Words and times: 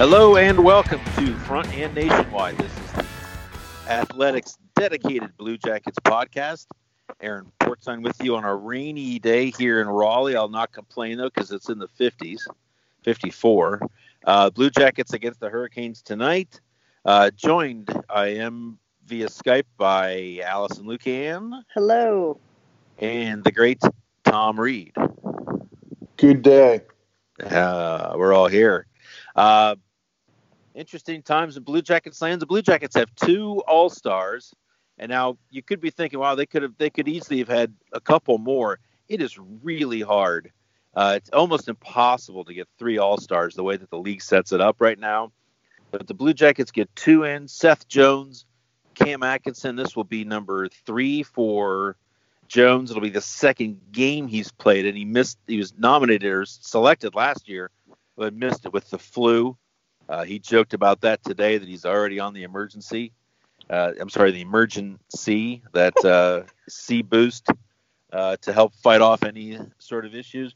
Hello 0.00 0.38
and 0.38 0.64
welcome 0.64 0.98
to 1.18 1.36
Front 1.40 1.70
and 1.74 1.94
Nationwide. 1.94 2.56
This 2.56 2.72
is 2.72 2.92
the 2.92 3.04
Athletics 3.86 4.56
dedicated 4.74 5.36
Blue 5.36 5.58
Jackets 5.58 5.98
podcast. 6.02 6.68
Aaron 7.20 7.52
Portzline 7.60 8.02
with 8.02 8.16
you 8.24 8.34
on 8.34 8.44
a 8.44 8.56
rainy 8.56 9.18
day 9.18 9.50
here 9.50 9.78
in 9.78 9.88
Raleigh. 9.88 10.36
I'll 10.36 10.48
not 10.48 10.72
complain 10.72 11.18
though 11.18 11.28
because 11.28 11.52
it's 11.52 11.68
in 11.68 11.78
the 11.78 11.88
50s, 12.00 12.40
54. 13.02 13.82
Uh, 14.24 14.48
Blue 14.48 14.70
Jackets 14.70 15.12
against 15.12 15.38
the 15.38 15.50
Hurricanes 15.50 16.00
tonight. 16.00 16.62
Uh, 17.04 17.30
joined, 17.36 17.90
I 18.08 18.28
am 18.28 18.78
via 19.04 19.26
Skype 19.26 19.66
by 19.76 20.40
Allison 20.42 20.86
Lukan. 20.86 21.60
Hello. 21.74 22.40
And 23.00 23.44
the 23.44 23.52
great 23.52 23.82
Tom 24.24 24.58
Reed. 24.58 24.94
Good 26.16 26.40
day. 26.40 26.80
Uh, 27.44 28.14
we're 28.16 28.32
all 28.32 28.48
here. 28.48 28.86
Uh, 29.36 29.76
interesting 30.74 31.22
times 31.22 31.56
in 31.56 31.62
Blue 31.62 31.82
Jackets 31.82 32.20
lands. 32.22 32.40
The 32.40 32.46
Blue 32.46 32.62
Jackets 32.62 32.96
have 32.96 33.14
two 33.14 33.62
All 33.66 33.90
Stars, 33.90 34.54
and 34.98 35.10
now 35.10 35.38
you 35.50 35.62
could 35.62 35.80
be 35.80 35.90
thinking, 35.90 36.18
wow, 36.18 36.34
they 36.34 36.46
could 36.46 36.62
have 36.62 36.76
they 36.78 36.90
could 36.90 37.08
easily 37.08 37.38
have 37.38 37.48
had 37.48 37.74
a 37.92 38.00
couple 38.00 38.38
more. 38.38 38.78
It 39.08 39.20
is 39.20 39.38
really 39.38 40.00
hard. 40.00 40.52
Uh, 40.94 41.14
it's 41.16 41.30
almost 41.30 41.68
impossible 41.68 42.44
to 42.44 42.54
get 42.54 42.68
three 42.78 42.98
All 42.98 43.18
Stars 43.18 43.54
the 43.54 43.62
way 43.62 43.76
that 43.76 43.90
the 43.90 43.98
league 43.98 44.22
sets 44.22 44.52
it 44.52 44.60
up 44.60 44.76
right 44.80 44.98
now. 44.98 45.32
But 45.90 46.06
the 46.06 46.14
Blue 46.14 46.34
Jackets 46.34 46.70
get 46.70 46.94
two 46.94 47.24
in. 47.24 47.48
Seth 47.48 47.88
Jones, 47.88 48.46
Cam 48.94 49.22
Atkinson. 49.22 49.76
This 49.76 49.96
will 49.96 50.04
be 50.04 50.24
number 50.24 50.68
three 50.68 51.22
for 51.22 51.96
Jones. 52.46 52.90
It'll 52.90 53.02
be 53.02 53.10
the 53.10 53.20
second 53.20 53.80
game 53.92 54.28
he's 54.28 54.52
played, 54.52 54.86
and 54.86 54.96
he 54.96 55.04
missed. 55.04 55.38
He 55.46 55.56
was 55.56 55.74
nominated 55.76 56.30
or 56.30 56.44
selected 56.44 57.14
last 57.14 57.48
year, 57.48 57.70
but 58.16 58.34
missed 58.34 58.66
it 58.66 58.72
with 58.72 58.90
the 58.90 58.98
flu. 58.98 59.56
Uh, 60.10 60.24
he 60.24 60.40
joked 60.40 60.74
about 60.74 61.02
that 61.02 61.22
today 61.22 61.56
that 61.56 61.68
he's 61.68 61.84
already 61.84 62.18
on 62.18 62.34
the 62.34 62.42
emergency. 62.42 63.12
Uh, 63.70 63.92
I'm 64.00 64.10
sorry, 64.10 64.32
the 64.32 64.40
emergency 64.40 65.62
that 65.72 65.96
uh, 66.04 66.42
C 66.68 67.02
boost 67.02 67.46
uh, 68.12 68.36
to 68.42 68.52
help 68.52 68.74
fight 68.74 69.02
off 69.02 69.22
any 69.22 69.56
sort 69.78 70.04
of 70.04 70.16
issues. 70.16 70.52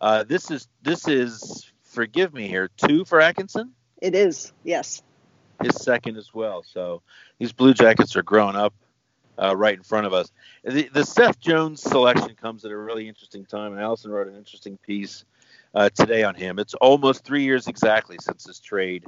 Uh, 0.00 0.22
this 0.22 0.48
is 0.52 0.68
this 0.82 1.08
is 1.08 1.72
forgive 1.82 2.32
me 2.32 2.46
here 2.46 2.70
two 2.76 3.04
for 3.04 3.20
Atkinson. 3.20 3.72
It 4.00 4.14
is 4.14 4.52
yes. 4.62 5.02
His 5.60 5.74
second 5.74 6.16
as 6.16 6.32
well. 6.32 6.62
So 6.62 7.02
these 7.38 7.52
Blue 7.52 7.74
Jackets 7.74 8.14
are 8.14 8.22
growing 8.22 8.54
up 8.54 8.74
uh, 9.42 9.56
right 9.56 9.76
in 9.76 9.82
front 9.82 10.06
of 10.06 10.12
us. 10.12 10.30
The, 10.62 10.88
the 10.92 11.04
Seth 11.04 11.40
Jones 11.40 11.82
selection 11.82 12.36
comes 12.40 12.64
at 12.64 12.70
a 12.70 12.76
really 12.76 13.08
interesting 13.08 13.44
time, 13.44 13.72
and 13.72 13.80
Allison 13.80 14.12
wrote 14.12 14.28
an 14.28 14.36
interesting 14.36 14.78
piece 14.78 15.24
uh, 15.74 15.90
today 15.90 16.22
on 16.22 16.34
him. 16.34 16.58
It's 16.58 16.74
almost 16.74 17.24
three 17.24 17.42
years 17.42 17.66
exactly 17.66 18.16
since 18.20 18.46
his 18.46 18.60
trade 18.60 19.04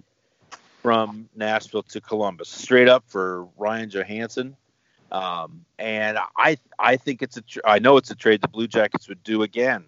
from 0.83 1.29
Nashville 1.35 1.83
to 1.85 2.01
Columbus, 2.01 2.49
straight 2.49 2.89
up 2.89 3.05
for 3.07 3.49
Ryan 3.57 3.91
Johansen. 3.91 4.57
Um, 5.11 5.65
and 5.79 6.19
I 6.37 6.59
I 6.79 6.97
think 6.97 7.23
it's 7.23 7.37
a 7.37 7.43
I 7.65 7.79
know 7.79 7.97
it's 7.97 8.11
a 8.11 8.17
trade 8.17 8.41
the 8.41 8.49
Blue 8.49 8.67
Jackets 8.67 9.09
would 9.09 9.23
do 9.23 9.43
again. 9.43 9.85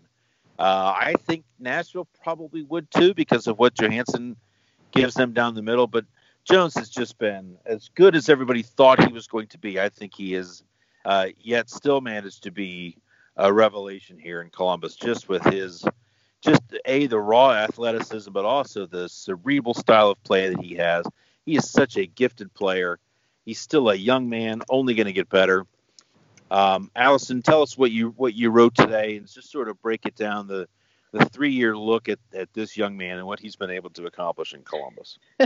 Uh, 0.59 0.95
I 0.97 1.15
think 1.27 1.45
Nashville 1.59 2.09
probably 2.23 2.63
would 2.63 2.91
too 2.91 3.15
because 3.15 3.47
of 3.47 3.59
what 3.59 3.75
Johansen 3.75 4.37
gives 4.93 5.15
them 5.15 5.33
down 5.33 5.55
the 5.55 5.63
middle. 5.63 5.87
But 5.87 6.05
Jones 6.45 6.75
has 6.75 6.89
just 6.89 7.19
been 7.19 7.57
as 7.67 7.91
good 7.95 8.17
as 8.17 8.29
everybody 8.29 8.63
thought 8.63 9.05
he 9.05 9.13
was 9.13 9.27
going 9.27 9.49
to 9.49 9.59
be. 9.59 9.79
I 9.81 9.89
think 9.89 10.15
he 10.15 10.35
is 10.35 10.63
uh, 11.05 11.29
yet 11.41 11.69
still 11.71 12.01
managed 12.01 12.45
to 12.45 12.51
be 12.51 12.97
a 13.37 13.53
revelation 13.53 14.19
here 14.19 14.41
in 14.41 14.51
Columbus 14.51 14.97
just 14.97 15.29
with 15.29 15.45
his 15.45 15.85
just 16.41 16.63
a 16.85 17.07
the 17.07 17.19
raw 17.19 17.53
athleticism, 17.53 18.33
but 18.33 18.45
also 18.45 18.87
the 18.87 19.09
cerebral 19.09 19.75
style 19.75 20.11
of 20.11 20.23
play 20.23 20.49
that 20.49 20.61
he 20.61 20.77
has. 20.77 21.07
He 21.45 21.57
is 21.57 21.71
such 21.71 21.97
a 21.97 22.07
gifted 22.07 22.53
player. 22.55 22.99
He's 23.45 23.59
still 23.59 23.89
a 23.89 23.95
young 23.95 24.29
man, 24.29 24.63
only 24.69 24.95
going 24.95 25.07
to 25.07 25.13
get 25.13 25.29
better. 25.29 25.67
Um, 26.51 26.91
Allison, 26.95 27.43
tell 27.43 27.63
us 27.63 27.77
what 27.77 27.91
you 27.91 28.11
what 28.17 28.35
you 28.35 28.51
wrote 28.51 28.75
today, 28.75 29.17
and 29.17 29.27
just 29.27 29.51
sort 29.51 29.69
of 29.69 29.81
break 29.83 30.07
it 30.07 30.15
down 30.15 30.47
the 30.47 30.69
the 31.13 31.25
three 31.27 31.53
year 31.53 31.77
look 31.77 32.09
at, 32.09 32.19
at 32.35 32.53
this 32.53 32.77
young 32.77 32.97
man 32.97 33.19
and 33.19 33.27
what 33.27 33.41
he's 33.41 33.57
been 33.57 33.71
able 33.71 33.91
to 33.91 34.07
accomplish 34.07 34.53
in 34.55 34.63
Columbus. 34.63 35.19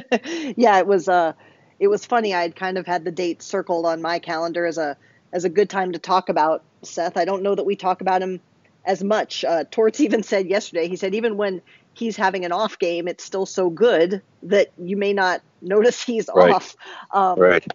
yeah, 0.57 0.79
it 0.79 0.87
was 0.87 1.09
uh 1.09 1.33
it 1.79 1.89
was 1.89 2.05
funny. 2.05 2.35
I 2.35 2.43
had 2.43 2.57
kind 2.57 2.79
of 2.79 2.87
had 2.87 3.05
the 3.05 3.11
date 3.11 3.43
circled 3.43 3.87
on 3.87 4.03
my 4.03 4.19
calendar 4.19 4.67
as 4.67 4.79
a 4.79 4.97
as 5.33 5.45
a 5.45 5.49
good 5.49 5.71
time 5.71 5.93
to 5.93 5.99
talk 5.99 6.29
about 6.29 6.63
Seth. 6.83 7.17
I 7.17 7.25
don't 7.25 7.43
know 7.43 7.55
that 7.55 7.65
we 7.65 7.77
talk 7.77 8.01
about 8.01 8.23
him 8.23 8.41
as 8.85 9.03
much. 9.03 9.45
Uh, 9.45 9.65
Torts 9.71 10.01
even 10.01 10.23
said 10.23 10.47
yesterday, 10.47 10.89
he 10.89 10.97
said, 10.97 11.15
even 11.15 11.37
when 11.37 11.63
he's 11.95 12.17
having 12.17 12.45
an 12.45 12.53
off 12.53 12.79
game, 12.79 13.07
it's 13.09 13.25
still 13.25 13.47
so 13.47 13.71
good 13.71 14.23
that 14.43 14.73
you 14.79 14.97
may 14.97 15.13
not 15.13 15.43
notice 15.61 16.03
he's 16.03 16.29
right. 16.35 16.53
off. 16.53 16.77
Um, 17.13 17.39
right. 17.39 17.67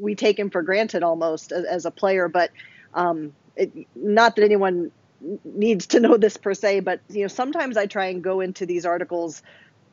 We 0.00 0.14
take 0.14 0.38
him 0.38 0.50
for 0.50 0.62
granted 0.62 1.02
almost 1.02 1.52
as, 1.52 1.64
as 1.64 1.84
a 1.84 1.90
player, 1.90 2.28
but 2.28 2.50
um, 2.94 3.32
it, 3.56 3.72
not 3.94 4.36
that 4.36 4.44
anyone 4.44 4.90
needs 5.44 5.86
to 5.88 6.00
know 6.00 6.16
this 6.16 6.36
per 6.36 6.54
se, 6.54 6.80
but 6.80 7.00
you 7.08 7.22
know, 7.22 7.28
sometimes 7.28 7.76
I 7.76 7.86
try 7.86 8.06
and 8.06 8.22
go 8.22 8.40
into 8.40 8.66
these 8.66 8.86
articles 8.86 9.42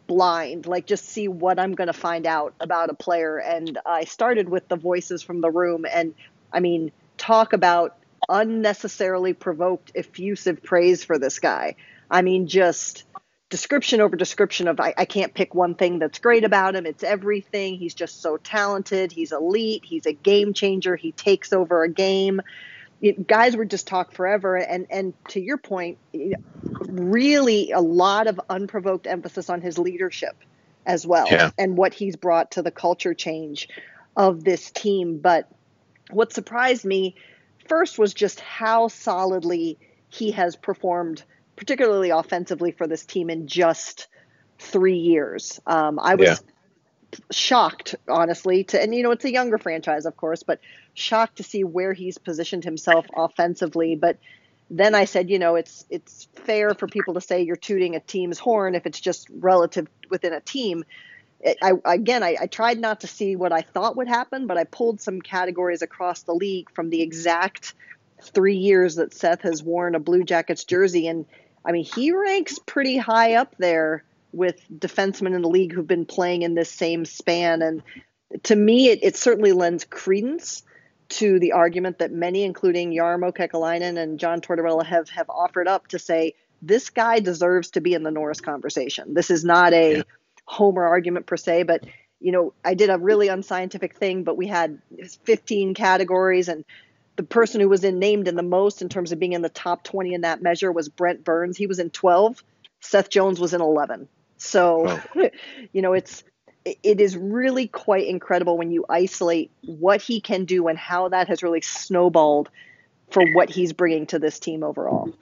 blind, 0.08 0.66
like 0.66 0.86
just 0.86 1.06
see 1.06 1.28
what 1.28 1.60
I'm 1.60 1.74
going 1.74 1.88
to 1.88 1.94
find 1.94 2.28
out 2.28 2.54
about 2.60 2.90
a 2.90 2.94
player. 2.94 3.40
And 3.40 3.80
I 3.86 4.04
started 4.04 4.50
with 4.50 4.68
the 4.68 4.76
voices 4.76 5.24
from 5.24 5.42
the 5.42 5.50
room, 5.50 5.86
and 5.92 6.14
I 6.52 6.60
mean, 6.60 6.92
talk 7.18 7.54
about 7.54 7.98
unnecessarily 8.30 9.34
provoked 9.34 9.92
effusive 9.96 10.64
praise 10.64 11.04
for 11.04 11.18
this 11.18 11.40
guy. 11.40 11.76
I 12.10 12.22
mean, 12.22 12.48
just 12.48 13.04
description 13.50 14.02
over 14.02 14.16
description 14.16 14.68
of 14.68 14.80
I, 14.80 14.96
I, 14.98 15.06
can't 15.06 15.32
pick 15.32 15.54
one 15.54 15.76
thing 15.76 16.00
that's 16.00 16.18
great 16.18 16.44
about 16.44 16.76
him. 16.76 16.88
It's 16.88 17.04
everything. 17.04 17.78
He's 17.78 17.94
just 17.94 18.20
so 18.20 18.38
talented. 18.38 19.12
He's 19.12 19.32
elite. 19.32 19.86
He's 19.86 20.08
a 20.08 20.14
game 20.14 20.54
changer. 20.54 20.96
He 20.96 21.12
takes 21.12 21.54
over 21.54 21.84
a 21.84 21.90
game. 21.90 22.42
It, 23.00 23.28
guys 23.28 23.56
would 23.56 23.70
just 23.70 23.86
talk 23.86 24.12
forever. 24.12 24.56
And 24.56 24.88
and 24.90 25.14
to 25.30 25.40
your 25.40 25.58
point, 25.58 26.00
really 26.88 27.72
a 27.72 27.80
lot 27.80 28.26
of 28.26 28.42
unprovoked 28.50 29.06
emphasis 29.06 29.52
on 29.52 29.62
his 29.62 29.78
leadership 29.78 30.36
as 30.86 31.06
well 31.06 31.28
yeah. 31.30 31.52
and 31.58 31.78
what 31.78 31.94
he's 31.94 32.16
brought 32.16 32.52
to 32.52 32.62
the 32.62 32.72
culture 32.72 33.14
change 33.14 33.70
of 34.16 34.44
this 34.44 34.72
team. 34.72 35.20
But 35.20 35.48
what 36.10 36.34
surprised 36.34 36.86
me 36.86 37.16
first 37.68 38.00
was 38.00 38.14
just 38.14 38.40
how 38.40 38.88
solidly 38.88 39.78
he 40.10 40.32
has 40.32 40.56
performed, 40.56 41.24
particularly 41.56 42.12
offensively 42.12 42.72
for 42.72 42.88
this 42.88 43.06
team 43.06 43.30
in 43.30 43.48
just 43.48 44.08
three 44.60 44.98
years. 44.98 45.60
Um, 45.66 46.00
I 46.00 46.16
was 46.16 46.42
yeah. 46.42 47.20
shocked, 47.32 47.96
honestly, 48.08 48.64
to 48.66 48.82
and 48.82 48.94
you 48.94 49.04
know 49.04 49.12
it's 49.12 49.26
a 49.26 49.32
younger 49.32 49.58
franchise, 49.58 50.06
of 50.06 50.16
course, 50.18 50.44
but 50.44 50.60
shocked 50.94 51.38
to 51.38 51.44
see 51.44 51.64
where 51.64 51.94
he's 51.94 52.18
positioned 52.18 52.64
himself 52.64 53.06
offensively. 53.16 53.96
But 53.96 54.18
then 54.70 54.96
I 54.96 55.06
said, 55.06 55.30
you 55.30 55.40
know, 55.40 55.56
it's 55.56 55.86
it's 55.90 56.28
fair 56.36 56.74
for 56.74 56.88
people 56.88 57.14
to 57.16 57.22
say 57.22 57.44
you're 57.44 57.56
tooting 57.56 57.96
a 57.96 58.00
team's 58.00 58.40
horn 58.40 58.76
if 58.76 58.86
it's 58.86 59.00
just 59.00 59.28
relative 59.30 59.88
within 60.10 60.34
a 60.34 60.42
team. 60.42 60.84
I, 61.62 61.74
again, 61.86 62.24
I, 62.24 62.38
I, 62.42 62.48
tried 62.48 62.80
not 62.80 63.02
to 63.02 63.08
see 63.08 63.36
what 63.36 63.52
I 63.52 63.62
thought 63.62 63.98
would 63.98 64.08
happen, 64.08 64.48
but 64.48 64.58
I 64.58 64.64
pulled 64.64 65.02
some 65.02 65.22
categories 65.22 65.82
across 65.82 66.24
the 66.24 66.34
league 66.34 66.70
from 66.72 66.90
the 66.90 67.02
exact 67.02 67.74
three 68.22 68.56
years 68.56 68.96
that 68.96 69.14
Seth 69.14 69.42
has 69.42 69.62
worn 69.62 69.96
a 69.96 70.00
Blue 70.00 70.24
Jackets 70.24 70.64
jersey, 70.64 71.08
and 71.08 71.26
I 71.66 71.72
mean 71.72 71.84
he 71.84 72.12
ranks 72.12 72.60
pretty 72.60 72.98
high 72.98 73.36
up 73.36 73.56
there 73.58 74.04
with 74.32 74.62
defensemen 74.74 75.36
in 75.36 75.42
the 75.42 75.50
league 75.50 75.74
who've 75.74 75.88
been 75.88 76.06
playing 76.06 76.42
in 76.44 76.56
this 76.56 76.72
same 76.72 77.06
span. 77.06 77.62
And 77.62 77.84
to 78.44 78.56
me, 78.56 78.88
it, 78.88 79.00
it 79.04 79.16
certainly 79.16 79.52
lends 79.52 79.84
credence 79.84 80.64
to 81.10 81.40
the 81.40 81.52
argument 81.52 82.00
that 82.00 82.12
many, 82.12 82.44
including 82.44 82.92
Jarmo 82.92 83.34
Kekalainen 83.34 83.98
and 83.98 84.20
John 84.20 84.40
Tortorella, 84.40 84.86
have 84.86 85.10
have 85.10 85.30
offered 85.30 85.68
up 85.68 85.88
to 85.90 86.00
say 86.00 86.36
this 86.62 86.90
guy 86.90 87.20
deserves 87.20 87.72
to 87.72 87.82
be 87.82 87.94
in 87.94 88.04
the 88.04 88.12
Norris 88.12 88.40
conversation. 88.40 89.14
This 89.14 89.30
is 89.30 89.44
not 89.44 89.74
a 89.74 89.98
yeah 89.98 90.04
homer 90.46 90.86
argument 90.86 91.26
per 91.26 91.38
se, 91.38 91.64
but 91.64 91.84
you 92.20 92.32
know, 92.32 92.54
I 92.64 92.74
did 92.74 92.90
a 92.90 92.98
really 92.98 93.28
unscientific 93.28 93.98
thing, 93.98 94.24
but 94.24 94.38
we 94.38 94.48
had 94.48 94.80
15 95.26 95.74
categories 95.74 96.48
and 96.48 96.64
the 97.16 97.24
person 97.24 97.62
who 97.62 97.70
was 97.70 97.84
in 97.84 98.00
named 98.00 98.28
in 98.28 98.36
the 98.36 98.44
most 98.44 98.82
in 98.82 98.90
terms 98.90 99.12
of 99.12 99.20
being 99.20 99.34
in 99.34 99.42
the 99.42 99.50
top 99.50 99.84
20 99.84 100.14
in 100.14 100.22
that 100.22 100.42
measure 100.42 100.72
was 100.72 100.90
Brent 100.90 101.24
Burns. 101.24 101.58
He 101.58 101.68
was 101.68 101.80
in 101.80 101.90
12. 101.90 102.42
Seth 102.80 103.10
Jones 103.10 103.40
was 103.40 103.54
in 103.54 103.62
11. 103.62 104.08
So, 104.38 105.02
oh. 105.16 105.30
you 105.74 105.82
know, 105.82 105.94
it's 105.94 106.24
it 106.66 107.02
is 107.02 107.18
really 107.18 107.68
quite 107.68 108.08
incredible 108.08 108.58
when 108.58 108.72
you 108.72 108.86
isolate 108.88 109.52
what 109.66 110.02
he 110.02 110.22
can 110.22 110.46
do 110.46 110.70
and 110.70 110.78
how 110.78 111.10
that 111.10 111.28
has 111.28 111.44
really 111.44 111.62
snowballed 111.62 112.50
for 113.12 113.24
what 113.34 113.50
he's 113.50 113.74
bringing 113.74 114.06
to 114.08 114.18
this 114.18 114.40
team 114.40 114.64
overall. 114.64 115.14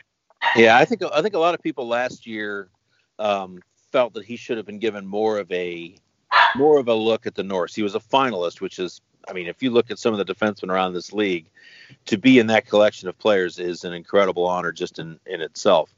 Yeah, 0.55 0.77
I 0.77 0.85
think 0.85 1.01
I 1.03 1.21
think 1.21 1.33
a 1.33 1.39
lot 1.39 1.55
of 1.55 1.61
people 1.61 1.87
last 1.87 2.27
year 2.27 2.69
um, 3.17 3.61
felt 3.91 4.13
that 4.13 4.25
he 4.25 4.35
should 4.35 4.57
have 4.57 4.65
been 4.65 4.79
given 4.79 5.05
more 5.05 5.37
of 5.39 5.51
a 5.51 5.95
more 6.55 6.79
of 6.79 6.87
a 6.87 6.93
look 6.93 7.27
at 7.27 7.35
the 7.35 7.43
Norris. 7.43 7.75
He 7.75 7.83
was 7.83 7.95
a 7.95 7.99
finalist, 7.99 8.61
which 8.61 8.79
is, 8.79 9.01
I 9.27 9.33
mean, 9.33 9.47
if 9.47 9.61
you 9.61 9.69
look 9.69 9.91
at 9.91 9.99
some 9.99 10.13
of 10.13 10.25
the 10.25 10.33
defensemen 10.33 10.69
around 10.69 10.93
this 10.93 11.13
league, 11.13 11.47
to 12.05 12.17
be 12.17 12.39
in 12.39 12.47
that 12.47 12.65
collection 12.65 13.09
of 13.09 13.17
players 13.17 13.59
is 13.59 13.83
an 13.83 13.93
incredible 13.93 14.45
honor 14.45 14.71
just 14.71 14.99
in 14.99 15.19
in 15.25 15.41
itself. 15.41 15.93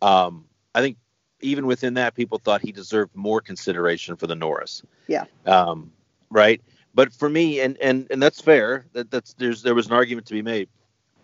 Um, 0.00 0.44
I 0.74 0.80
think 0.80 0.96
even 1.40 1.66
within 1.66 1.94
that, 1.94 2.14
people 2.14 2.38
thought 2.38 2.60
he 2.60 2.72
deserved 2.72 3.14
more 3.14 3.40
consideration 3.40 4.16
for 4.16 4.26
the 4.26 4.34
Norris. 4.34 4.82
Yeah. 5.06 5.24
Um, 5.46 5.92
right. 6.30 6.60
But 6.94 7.12
for 7.12 7.28
me, 7.28 7.60
and 7.60 7.76
and 7.80 8.06
and 8.10 8.22
that's 8.22 8.40
fair. 8.40 8.86
That 8.92 9.10
that's 9.10 9.34
there's 9.34 9.62
there 9.62 9.74
was 9.74 9.86
an 9.86 9.92
argument 9.92 10.26
to 10.28 10.34
be 10.34 10.42
made. 10.42 10.68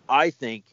I 0.09 0.31
think 0.31 0.65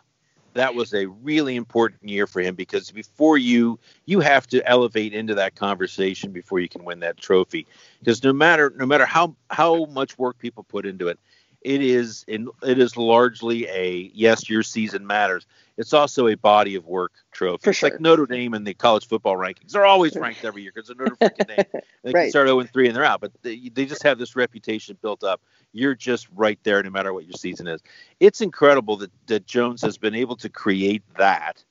that 0.55 0.73
was 0.73 0.93
a 0.93 1.05
really 1.05 1.55
important 1.55 2.09
year 2.09 2.25
for 2.25 2.41
him 2.41 2.55
because 2.55 2.89
before 2.89 3.37
you 3.37 3.77
you 4.05 4.21
have 4.21 4.47
to 4.47 4.67
elevate 4.67 5.13
into 5.13 5.35
that 5.35 5.55
conversation 5.55 6.31
before 6.31 6.59
you 6.59 6.69
can 6.69 6.83
win 6.83 7.01
that 7.01 7.17
trophy. 7.17 7.67
Because 7.99 8.23
no 8.23 8.33
matter 8.33 8.73
no 8.75 8.85
matter 8.85 9.05
how 9.05 9.35
how 9.51 9.85
much 9.85 10.17
work 10.17 10.39
people 10.39 10.63
put 10.63 10.85
into 10.85 11.09
it 11.09 11.19
it 11.65 11.81
is 11.81 12.23
in, 12.27 12.49
it 12.63 12.79
is 12.79 12.95
largely 12.95 13.67
a 13.67 14.11
yes 14.13 14.49
your 14.49 14.63
season 14.63 15.05
matters 15.05 15.45
it's 15.77 15.93
also 15.93 16.27
a 16.27 16.35
body 16.35 16.75
of 16.75 16.85
work 16.85 17.11
trophy 17.31 17.63
For 17.63 17.69
it's 17.71 17.79
sure. 17.79 17.89
like 17.89 17.99
notre 17.99 18.25
dame 18.25 18.53
and 18.53 18.65
the 18.65 18.73
college 18.73 19.07
football 19.07 19.35
rankings 19.35 19.71
they're 19.71 19.85
always 19.85 20.15
ranked 20.15 20.45
every 20.45 20.61
year 20.61 20.71
because 20.73 20.87
they're 20.87 20.97
notre 20.97 21.17
dame 21.45 21.65
they 22.03 22.11
right. 22.11 22.23
can 22.23 22.29
start 22.29 22.47
0 22.47 22.63
3 22.63 22.87
and 22.87 22.95
they're 22.95 23.03
out 23.03 23.21
but 23.21 23.31
they, 23.41 23.69
they 23.73 23.85
just 23.85 24.03
have 24.03 24.17
this 24.17 24.35
reputation 24.35 24.97
built 25.01 25.23
up 25.23 25.41
you're 25.75 25.93
just 25.93 26.27
right 26.33 26.57
there 26.63 26.81
no 26.81 26.89
matter 26.89 27.13
what 27.13 27.25
your 27.25 27.33
season 27.33 27.67
is. 27.67 27.81
It's 28.19 28.41
incredible 28.41 28.95
that, 28.97 29.11
that 29.27 29.45
Jones 29.45 29.81
has 29.81 29.97
been 29.97 30.15
able 30.15 30.37
to 30.37 30.49
create 30.49 31.03
that, 31.17 31.63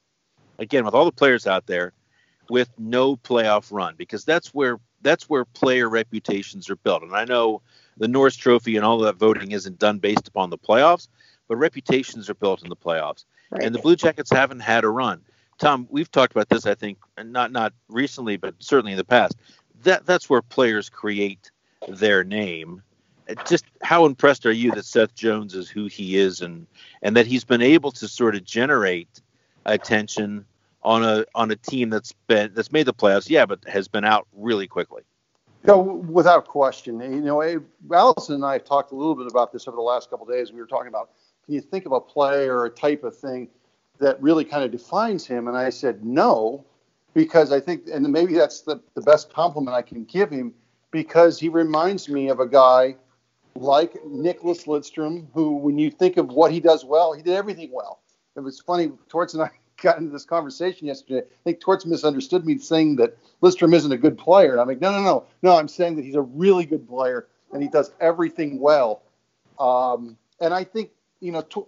again, 0.59 0.85
with 0.85 0.95
all 0.95 1.07
the 1.07 1.13
players 1.13 1.47
out 1.47 1.67
there, 1.67 1.93
with 2.51 2.69
no 2.79 3.17
playoff 3.17 3.73
run, 3.73 3.95
because 3.97 4.25
that's 4.25 4.53
where 4.53 4.79
that's 5.05 5.29
where 5.29 5.45
player 5.45 5.89
reputations 5.89 6.69
are 6.69 6.77
built. 6.77 7.03
And 7.03 7.15
I 7.15 7.25
know 7.25 7.63
the 7.97 8.09
Norris 8.09 8.35
Trophy 8.35 8.75
and 8.77 8.85
all 8.85 8.99
that 8.99 9.17
voting 9.17 9.53
isn't 9.53 9.79
done 9.79 9.99
based 9.99 10.27
upon 10.27 10.51
the 10.51 10.59
playoffs, 10.59 11.07
but 11.47 11.57
reputations 11.57 12.29
are 12.29 12.35
built 12.35 12.63
in 12.63 12.69
the 12.69 12.77
playoffs. 12.77 13.25
Right. 13.51 13.63
And 13.63 13.75
the 13.75 13.79
Blue 13.79 13.95
Jackets 13.95 14.33
haven't 14.33 14.61
had 14.61 14.83
a 14.83 14.89
run. 14.89 15.21
Tom, 15.59 15.87
we've 15.89 16.11
talked 16.11 16.33
about 16.33 16.49
this, 16.49 16.67
I 16.67 16.75
think, 16.75 16.99
not 17.23 17.53
not 17.53 17.73
recently, 17.89 18.37
but 18.37 18.55
certainly 18.59 18.93
in 18.93 18.99
the 18.99 19.05
past. 19.05 19.37
That 19.85 20.05
that's 20.05 20.29
where 20.29 20.43
players 20.43 20.89
create 20.89 21.53
their 21.87 22.25
name 22.25 22.83
just 23.47 23.65
how 23.83 24.05
impressed 24.07 24.47
are 24.47 24.53
you 24.53 24.71
that 24.73 24.85
Seth 24.85 25.15
Jones 25.15 25.55
is 25.55 25.69
who 25.69 25.87
he 25.87 26.17
is 26.17 26.41
and 26.41 26.67
and 27.03 27.17
that 27.17 27.27
he's 27.27 27.45
been 27.45 27.63
able 27.63 27.91
to 27.93 28.09
sort 28.09 28.35
of 28.35 28.45
generate 28.45 29.21
attention 29.67 30.45
on 30.85 31.03
a 31.03 31.25
on 31.35 31.51
a 31.51 31.57
team 31.57 31.91
that's 31.91 32.13
been 32.27 32.53
that's 32.55 32.73
made 32.73 32.87
the 32.87 32.95
playoffs, 32.95 33.29
yeah, 33.29 33.47
but 33.47 33.65
has 33.67 33.89
been 33.89 34.05
out 34.05 34.27
really 34.33 34.67
quickly. 34.67 35.03
No, 35.67 35.81
without 35.81 36.47
question. 36.47 37.01
You 37.01 37.23
know, 37.23 37.63
Allison 37.91 38.35
and 38.35 38.45
I 38.45 38.55
have 38.55 38.65
talked 38.65 38.93
a 38.93 38.95
little 38.95 39.15
bit 39.15 39.27
about 39.27 39.53
this 39.53 39.67
over 39.67 39.77
the 39.77 39.83
last 39.83 40.11
couple 40.11 40.27
days. 40.27 40.53
We 40.53 40.61
were 40.61 40.67
talking 40.67 40.89
about 40.89 41.11
can 41.45 41.55
you 41.55 41.61
think 41.61 41.87
of 41.87 41.93
a 41.93 42.01
play 42.01 42.49
or 42.49 42.65
a 42.67 42.71
type 42.71 43.05
of 43.05 43.17
thing 43.17 43.49
that 43.99 44.21
really 44.23 44.45
kind 44.45 44.65
of 44.65 44.71
defines 44.71 45.27
him? 45.27 45.49
And 45.49 45.57
I 45.57 45.71
said 45.71 46.05
no, 46.05 46.65
because 47.15 47.53
I 47.53 47.61
think, 47.61 47.85
and 47.93 48.07
maybe 48.11 48.35
that's 48.35 48.63
the, 48.63 48.81
the 48.95 49.03
best 49.03 49.33
compliment 49.33 49.75
I 49.75 49.83
can 49.83 50.05
give 50.05 50.31
him, 50.31 50.53
because 50.91 51.39
he 51.39 51.49
reminds 51.49 52.09
me 52.09 52.29
of 52.29 52.41
a 52.41 52.47
guy 52.47 52.97
like 53.55 53.95
Nicklas 54.05 54.67
Lidstrom, 54.67 55.27
who, 55.33 55.57
when 55.57 55.79
you 55.79 55.91
think 55.91 56.17
of 56.17 56.29
what 56.29 56.51
he 56.51 56.61
does 56.61 56.85
well, 56.85 57.13
he 57.13 57.23
did 57.23 57.35
everything 57.35 57.71
well. 57.73 58.01
It 58.37 58.41
was 58.41 58.61
funny. 58.61 58.91
Torts 59.09 59.35
and 59.35 59.45
I 59.45 59.51
got 59.85 59.99
into 59.99 60.11
this 60.11 60.25
conversation 60.25 60.89
yesterday. 60.89 61.21
I 61.21 61.43
think 61.45 61.61
Torts 61.61 61.87
misunderstood 61.87 62.45
me 62.45 62.59
saying 62.59 62.97
that 62.97 63.17
Lidstrom 63.43 63.75
isn't 63.75 63.93
a 63.93 63.99
good 63.99 64.19
player. 64.19 64.53
And 64.53 64.61
I'm 64.61 64.67
like, 64.67 64.81
no, 64.81 64.91
no, 64.91 65.03
no, 65.03 65.25
no. 65.43 65.57
I'm 65.57 65.69
saying 65.69 65.95
that 65.97 66.05
he's 66.05 66.17
a 66.17 66.23
really 66.23 66.65
good 66.65 66.89
player 66.89 67.29
and 67.53 67.63
he 67.63 67.69
does 67.69 67.93
everything 68.01 68.59
well. 68.59 69.03
Um, 69.61 70.17
and 70.41 70.53
I 70.53 70.65
think, 70.65 70.91
you 71.21 71.31
know, 71.31 71.43
to, 71.43 71.67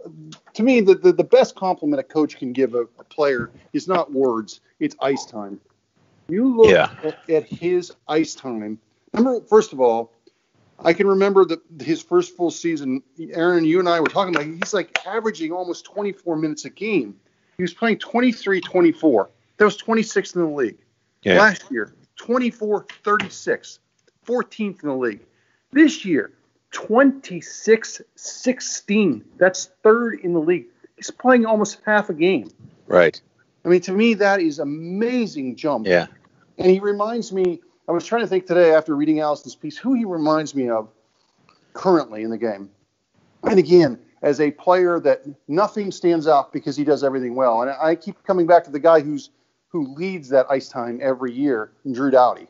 to 0.54 0.62
me, 0.62 0.80
the, 0.80 0.96
the, 0.96 1.12
the, 1.12 1.24
best 1.24 1.54
compliment 1.54 2.00
a 2.00 2.02
coach 2.02 2.36
can 2.36 2.52
give 2.52 2.74
a, 2.74 2.82
a, 2.98 3.04
player 3.04 3.50
is 3.72 3.86
not 3.86 4.12
words; 4.12 4.60
it's 4.80 4.96
ice 5.00 5.24
time. 5.24 5.60
You 6.28 6.56
look 6.56 6.70
yeah. 6.70 6.90
at, 7.04 7.30
at 7.30 7.46
his 7.46 7.92
ice 8.08 8.34
time. 8.34 8.78
Remember, 9.14 9.46
first 9.46 9.72
of 9.72 9.80
all, 9.80 10.12
I 10.84 10.92
can 10.92 11.06
remember 11.06 11.44
the, 11.44 11.60
his 11.82 12.02
first 12.02 12.36
full 12.36 12.50
season. 12.50 13.02
Aaron, 13.30 13.64
you 13.64 13.78
and 13.78 13.88
I 13.88 14.00
were 14.00 14.08
talking 14.08 14.34
about. 14.34 14.46
He's 14.46 14.74
like 14.74 15.06
averaging 15.06 15.52
almost 15.52 15.84
24 15.86 16.36
minutes 16.36 16.64
a 16.64 16.70
game. 16.70 17.16
He 17.56 17.62
was 17.62 17.74
playing 17.74 17.98
23, 17.98 18.60
24. 18.60 19.30
That 19.56 19.64
was 19.64 19.80
26th 19.80 20.36
in 20.36 20.42
the 20.42 20.48
league. 20.48 20.78
Yeah. 21.22 21.38
Last 21.38 21.64
year, 21.70 21.94
24, 22.16 22.86
36, 23.04 23.78
14th 24.26 24.82
in 24.82 24.88
the 24.88 24.94
league. 24.94 25.20
This 25.72 26.04
year, 26.04 26.32
26, 26.72 28.02
16. 28.14 29.24
That's 29.38 29.70
third 29.82 30.20
in 30.20 30.32
the 30.32 30.40
league. 30.40 30.66
He's 30.96 31.10
playing 31.10 31.46
almost 31.46 31.80
half 31.84 32.10
a 32.10 32.14
game. 32.14 32.50
Right. 32.86 33.20
I 33.64 33.68
mean, 33.68 33.80
to 33.82 33.92
me, 33.92 34.14
that 34.14 34.40
is 34.40 34.58
amazing 34.58 35.56
jump. 35.56 35.86
Yeah. 35.86 36.06
And 36.58 36.70
he 36.70 36.80
reminds 36.80 37.32
me 37.32 37.60
I 37.88 37.92
was 37.92 38.04
trying 38.04 38.22
to 38.22 38.26
think 38.26 38.46
today 38.46 38.74
after 38.74 38.96
reading 38.96 39.20
Allison's 39.20 39.54
piece 39.54 39.76
who 39.76 39.94
he 39.94 40.04
reminds 40.04 40.54
me 40.54 40.68
of 40.68 40.88
currently 41.72 42.22
in 42.22 42.30
the 42.30 42.38
game. 42.38 42.70
And 43.44 43.58
again, 43.58 43.98
as 44.22 44.40
a 44.40 44.50
player 44.50 44.98
that 45.00 45.22
nothing 45.48 45.92
stands 45.92 46.26
out 46.26 46.52
because 46.52 46.76
he 46.76 46.84
does 46.84 47.04
everything 47.04 47.34
well. 47.34 47.62
And 47.62 47.70
I 47.70 47.94
keep 47.94 48.22
coming 48.24 48.46
back 48.46 48.64
to 48.64 48.70
the 48.70 48.80
guy 48.80 49.00
who's 49.00 49.30
who 49.68 49.94
leads 49.94 50.28
that 50.30 50.46
ice 50.48 50.68
time 50.68 51.00
every 51.02 51.32
year, 51.32 51.72
Drew 51.90 52.10
Doughty. 52.10 52.48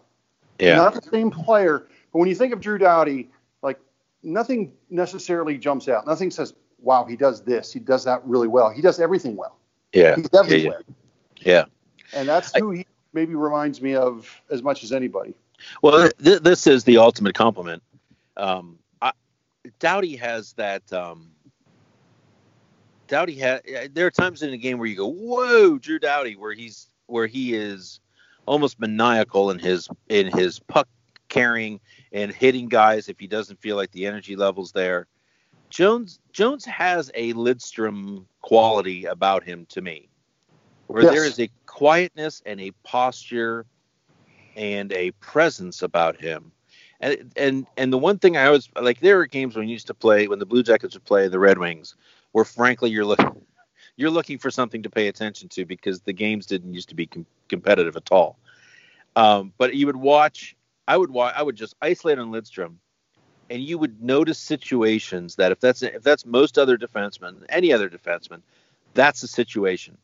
Yeah. 0.61 0.77
Not 0.77 0.95
the 0.95 1.03
same 1.11 1.31
player, 1.31 1.87
but 2.13 2.19
when 2.19 2.29
you 2.29 2.35
think 2.35 2.53
of 2.53 2.61
Drew 2.61 2.79
Doughty, 2.79 3.31
like 3.63 3.81
nothing 4.23 4.73
necessarily 4.91 5.59
jumps 5.59 5.89
out. 5.89 6.07
Nothing 6.07 6.31
says, 6.31 6.55
wow, 6.79 7.05
he 7.05 7.17
does 7.17 7.43
this, 7.43 7.73
he 7.73 7.81
does 7.81 8.05
that 8.05 8.25
really 8.25 8.49
well. 8.49 8.71
He 8.71 8.81
does 8.81 9.01
everything 9.01 9.37
well. 9.37 9.57
Yeah. 9.93 10.17
He's 10.17 10.29
everywhere. 10.35 10.83
Yeah. 11.39 11.53
yeah. 11.53 11.65
And 12.13 12.29
that's 12.29 12.55
who 12.57 12.73
I, 12.73 12.77
he 12.77 12.87
maybe 13.13 13.35
reminds 13.35 13.81
me 13.81 13.97
of 13.97 14.31
as 14.51 14.63
much 14.63 14.85
as 14.85 14.93
anybody. 14.93 15.35
Well, 15.83 16.11
th- 16.23 16.43
this 16.43 16.67
is 16.67 16.85
the 16.85 16.99
ultimate 16.99 17.35
compliment. 17.35 17.83
Um, 18.37 18.79
I, 19.03 19.13
Doughty 19.81 20.17
has 20.17 20.53
that. 20.53 20.93
Um, 20.93 21.31
Doughty 23.07 23.35
had. 23.35 23.63
There 23.95 24.07
are 24.07 24.11
times 24.11 24.43
in 24.43 24.53
a 24.53 24.57
game 24.57 24.79
where 24.79 24.89
you 24.89 24.97
go, 24.97 25.07
"Whoa, 25.07 25.79
Drew 25.79 25.99
Doughty," 25.99 26.37
where 26.37 26.53
he's 26.53 26.89
where 27.07 27.27
he 27.27 27.55
is 27.55 28.01
almost 28.47 28.81
maniacal 28.81 29.51
in 29.51 29.59
his 29.59 29.89
in 30.09 30.27
his 30.27 30.59
puck 30.59 30.89
carrying 31.29 31.81
and 32.13 32.33
hitting 32.33 32.69
guys 32.69 33.09
if 33.09 33.19
he 33.19 33.27
doesn't 33.27 33.61
feel 33.61 33.77
like 33.77 33.91
the 33.93 34.07
energy 34.07 34.37
levels 34.37 34.73
there. 34.73 35.07
Jones 35.71 36.21
Jones 36.33 36.65
has 36.65 37.11
a 37.15 37.33
Lidstrom 37.35 38.25
quality 38.43 39.05
about 39.05 39.45
him 39.45 39.67
to 39.71 39.81
me, 39.81 40.09
where 40.87 41.03
yes. 41.03 41.13
there 41.13 41.25
is 41.25 41.41
a 41.41 41.51
quietness 41.67 42.43
and 42.47 42.61
a 42.61 42.71
posture 42.85 43.67
and 44.57 44.93
a 44.93 45.11
presence 45.13 45.83
about 45.83 46.21
him. 46.21 46.53
And 47.01 47.33
and 47.37 47.67
and 47.77 47.93
the 47.93 47.99
one 47.99 48.19
thing 48.19 48.37
I 48.37 48.47
always 48.47 48.69
like 48.81 49.01
there 49.01 49.21
are 49.21 49.27
games 49.27 49.57
when 49.57 49.69
you 49.69 49.73
used 49.73 49.89
to 49.89 49.95
play 49.95 50.29
when 50.29 50.39
the 50.39 50.47
Blue 50.47 50.63
Jackets 50.63 50.95
would 50.95 51.05
play 51.05 51.29
the 51.29 51.39
Red 51.39 51.59
Wings, 51.59 51.95
where 52.37 52.45
frankly 52.45 52.91
you're 52.91 53.07
looking 53.07 53.31
you're 53.97 54.11
looking 54.11 54.37
for 54.37 54.51
something 54.51 54.83
to 54.83 54.91
pay 54.91 55.09
attention 55.09 55.49
to 55.49 55.65
because 55.65 56.03
the 56.03 56.13
games 56.13 56.45
didn't 56.45 56.75
used 56.75 56.91
to 56.91 56.95
be 56.95 57.07
com- 57.07 57.25
competitive 57.49 57.97
at 57.97 58.13
all. 58.13 58.37
Um, 59.17 59.55
but 59.57 59.75
you 59.75 59.87
would 59.87 59.97
watch, 59.97 60.55
I 60.87 60.99
would 60.99 61.11
watch, 61.11 61.33
I 61.35 61.43
would 61.43 61.57
just 61.57 61.75
isolate 61.81 62.19
on 62.19 62.31
Lidstrom, 62.31 62.75
and 63.49 63.63
you 63.63 63.79
would 63.79 64.03
notice 64.03 64.39
situations 64.39 65.37
that 65.37 65.51
if 65.51 65.61
that's 65.61 65.81
if 65.81 66.03
that's 66.03 66.27
most 66.27 66.59
other 66.59 66.77
defensemen, 66.77 67.43
any 67.49 67.73
other 67.73 67.89
defenseman, 67.89 68.43
that's 68.93 69.23
the 69.23 69.29
situation. 69.29 69.97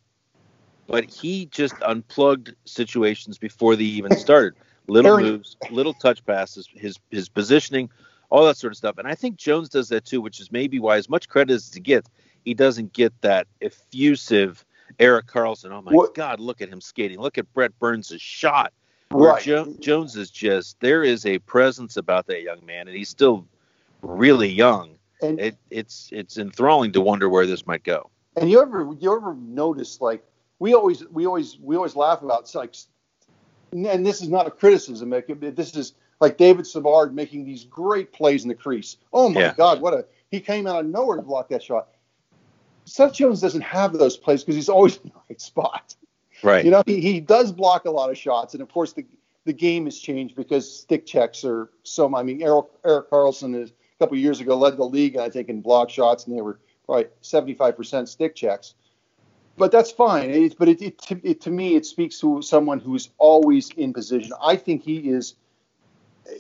But 0.86 1.10
he 1.10 1.44
just 1.44 1.74
unplugged 1.82 2.54
situations 2.64 3.36
before 3.36 3.76
they 3.76 3.84
even 3.84 4.16
started. 4.16 4.54
Little 4.88 5.18
moves, 5.18 5.58
little 5.70 5.92
touch 5.92 6.24
passes, 6.24 6.66
his 6.72 6.98
his 7.10 7.28
positioning, 7.28 7.90
all 8.32 8.46
that 8.46 8.56
sort 8.56 8.72
of 8.72 8.78
stuff. 8.78 8.96
And 8.96 9.06
I 9.06 9.14
think 9.14 9.36
Jones 9.36 9.68
does 9.68 9.90
that 9.90 10.06
too, 10.06 10.22
which 10.22 10.40
is 10.40 10.50
maybe 10.50 10.80
why 10.80 10.96
as 10.96 11.10
much 11.10 11.28
credit 11.28 11.52
as 11.52 11.70
he 11.72 11.80
gets, 11.80 12.08
he 12.46 12.54
doesn't 12.54 12.94
get 12.94 13.12
that 13.20 13.46
effusive 13.60 14.64
Erik 14.98 15.26
Karlsson. 15.26 15.70
Oh 15.70 15.82
my 15.82 15.92
what? 15.92 16.14
God, 16.14 16.40
look 16.40 16.62
at 16.62 16.70
him 16.70 16.80
skating. 16.80 17.20
Look 17.20 17.36
at 17.36 17.52
Brent 17.52 17.78
Burns' 17.78 18.14
shot. 18.16 18.72
Right. 19.10 19.42
Jo- 19.42 19.76
Jones 19.80 20.16
is 20.16 20.30
just 20.30 20.80
there 20.80 21.04
is 21.04 21.26
a 21.26 21.40
presence 21.40 21.98
about 21.98 22.26
that 22.28 22.40
young 22.42 22.64
man, 22.64 22.88
and 22.88 22.96
he's 22.96 23.10
still 23.10 23.46
really 24.00 24.48
young. 24.48 24.96
And 25.20 25.38
it, 25.38 25.56
it's 25.70 26.08
it's 26.10 26.38
enthralling 26.38 26.92
to 26.92 27.02
wonder 27.02 27.28
where 27.28 27.46
this 27.46 27.66
might 27.66 27.84
go. 27.84 28.08
And 28.36 28.50
you 28.50 28.62
ever 28.62 28.94
you 28.98 29.14
ever 29.14 29.34
notice 29.34 30.00
like 30.00 30.24
we 30.58 30.72
always 30.72 31.06
we 31.10 31.26
always 31.26 31.58
we 31.60 31.76
always 31.76 31.94
laugh 31.94 32.22
about 32.22 32.52
like, 32.54 32.74
and 33.72 34.06
this 34.06 34.22
is 34.22 34.30
not 34.30 34.46
a 34.46 34.50
criticism. 34.50 35.10
This 35.10 35.76
is 35.76 35.92
like 36.23 36.38
David 36.38 36.69
Savard 36.69 37.12
making 37.14 37.45
these 37.45 37.64
great 37.64 38.12
plays 38.12 38.45
in 38.45 38.49
the 38.49 38.55
crease. 38.55 38.97
Oh 39.12 39.29
my 39.29 39.41
yeah. 39.41 39.55
God, 39.57 39.81
what 39.81 39.93
a 39.93 40.07
he 40.31 40.41
came 40.41 40.69
out 40.69 40.85
of 40.85 40.87
nowhere 40.87 41.17
to 41.17 41.23
block 41.23 41.49
that 41.49 41.64
shot. 41.64 41.88
Seth 42.85 43.14
Jones 43.14 43.41
doesn't 43.41 43.62
have 43.62 43.93
those 43.93 44.17
plays 44.17 44.43
because 44.43 44.55
he's 44.55 44.69
always 44.69 44.97
in 45.05 45.11
the 45.11 45.21
right 45.29 45.41
spot. 45.41 45.97
Right. 46.45 46.64
You 46.64 46.71
know, 46.71 46.85
he, 46.87 47.00
he 47.00 47.21
does 47.21 47.50
block 47.50 47.87
a 47.87 47.91
lot 47.91 48.09
of 48.09 48.17
shots, 48.17 48.55
and 48.55 48.62
of 48.62 48.71
course 48.71 48.93
the 48.93 49.05
the 49.45 49.52
game 49.52 49.87
has 49.87 49.99
changed 49.99 50.37
because 50.37 50.81
stick 50.81 51.05
checks 51.05 51.45
are 51.45 51.71
so. 51.83 52.14
I 52.14 52.23
mean, 52.23 52.41
Eric, 52.41 52.67
Erik 52.85 53.11
Karlsson 53.11 53.61
is 53.61 53.71
a 53.71 53.99
couple 53.99 54.17
years 54.17 54.41
ago 54.41 54.57
led 54.57 54.76
the 54.76 54.85
league, 54.85 55.17
I 55.17 55.29
think, 55.29 55.49
in 55.49 55.61
block 55.61 55.91
shots, 55.91 56.26
and 56.26 56.37
they 56.37 56.41
were 56.41 56.61
probably 56.87 57.07
75% 57.23 58.07
stick 58.07 58.37
checks. 58.37 58.75
But 59.57 59.73
that's 59.73 59.91
fine. 59.91 60.50
But 60.57 60.69
it, 60.69 60.81
it, 60.81 60.99
to, 61.02 61.21
it, 61.25 61.41
to 61.43 61.50
me, 61.50 61.75
it 61.75 61.85
speaks 61.85 62.21
to 62.21 62.41
someone 62.43 62.79
who's 62.79 63.11
always 63.19 63.71
in 63.71 63.93
position. 63.93 64.33
I 64.41 64.55
think 64.55 64.85
he 64.85 65.11
is. 65.11 65.35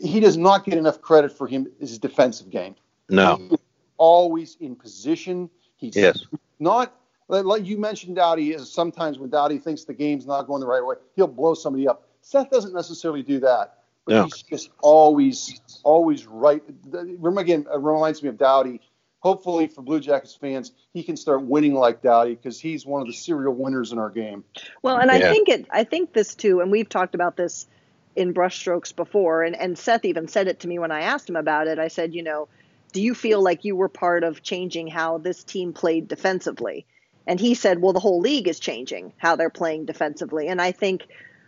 He 0.00 0.20
does 0.20 0.36
not 0.36 0.64
get 0.64 0.74
enough 0.74 1.00
credit 1.00 1.32
for 1.32 1.46
him 1.46 1.68
his 1.80 1.98
defensive 1.98 2.50
game. 2.50 2.74
No. 3.08 3.50
always 3.96 4.56
in 4.60 4.74
position. 4.74 5.50
He's 5.76 5.96
yes. 5.96 6.24
not 6.58 6.94
like 7.28 7.66
you 7.66 7.78
mentioned, 7.78 8.16
Doughty 8.16 8.52
is 8.52 8.70
sometimes 8.70 9.18
when 9.18 9.30
Doughty 9.30 9.58
thinks 9.58 9.84
the 9.84 9.94
game's 9.94 10.26
not 10.26 10.46
going 10.46 10.60
the 10.60 10.66
right 10.66 10.84
way, 10.84 10.96
he'll 11.16 11.26
blow 11.26 11.54
somebody 11.54 11.88
up. 11.88 12.06
Seth 12.20 12.50
doesn't 12.50 12.74
necessarily 12.74 13.22
do 13.22 13.40
that, 13.40 13.78
but 14.04 14.14
no. 14.14 14.24
he's 14.24 14.42
just 14.42 14.70
always, 14.82 15.60
always 15.82 16.26
right. 16.26 16.62
Remember 16.90 17.40
again, 17.40 17.66
it 17.72 17.78
reminds 17.78 18.22
me 18.22 18.28
of 18.28 18.36
Doughty. 18.38 18.80
Hopefully, 19.20 19.68
for 19.68 19.82
Blue 19.82 20.00
Jackets 20.00 20.34
fans, 20.34 20.72
he 20.92 21.04
can 21.04 21.16
start 21.16 21.42
winning 21.42 21.74
like 21.74 22.02
Doughty 22.02 22.34
because 22.34 22.58
he's 22.58 22.84
one 22.84 23.00
of 23.00 23.06
the 23.06 23.12
serial 23.12 23.54
winners 23.54 23.92
in 23.92 23.98
our 23.98 24.10
game. 24.10 24.44
Well, 24.82 24.98
and 24.98 25.10
yeah. 25.10 25.28
I 25.28 25.32
think 25.32 25.48
it, 25.48 25.66
I 25.70 25.84
think 25.84 26.12
this 26.12 26.34
too, 26.34 26.60
and 26.60 26.70
we've 26.70 26.88
talked 26.88 27.14
about 27.14 27.36
this 27.36 27.66
in 28.14 28.34
brushstrokes 28.34 28.94
before, 28.94 29.42
and 29.42 29.56
and 29.56 29.78
Seth 29.78 30.04
even 30.04 30.28
said 30.28 30.48
it 30.48 30.60
to 30.60 30.68
me 30.68 30.78
when 30.78 30.92
I 30.92 31.02
asked 31.02 31.28
him 31.28 31.36
about 31.36 31.66
it. 31.66 31.78
I 31.78 31.88
said, 31.88 32.14
you 32.14 32.22
know, 32.22 32.48
do 32.92 33.00
you 33.00 33.14
feel 33.14 33.42
like 33.42 33.64
you 33.64 33.74
were 33.74 33.88
part 33.88 34.24
of 34.24 34.42
changing 34.42 34.88
how 34.88 35.18
this 35.18 35.44
team 35.44 35.72
played 35.72 36.08
defensively? 36.08 36.86
And 37.26 37.38
he 37.38 37.54
said, 37.54 37.80
well, 37.80 37.92
the 37.92 38.00
whole 38.00 38.20
league 38.20 38.48
is 38.48 38.58
changing 38.58 39.12
how 39.16 39.36
they're 39.36 39.50
playing 39.50 39.86
defensively. 39.86 40.48
And 40.48 40.60
I 40.60 40.72
think 40.72 41.06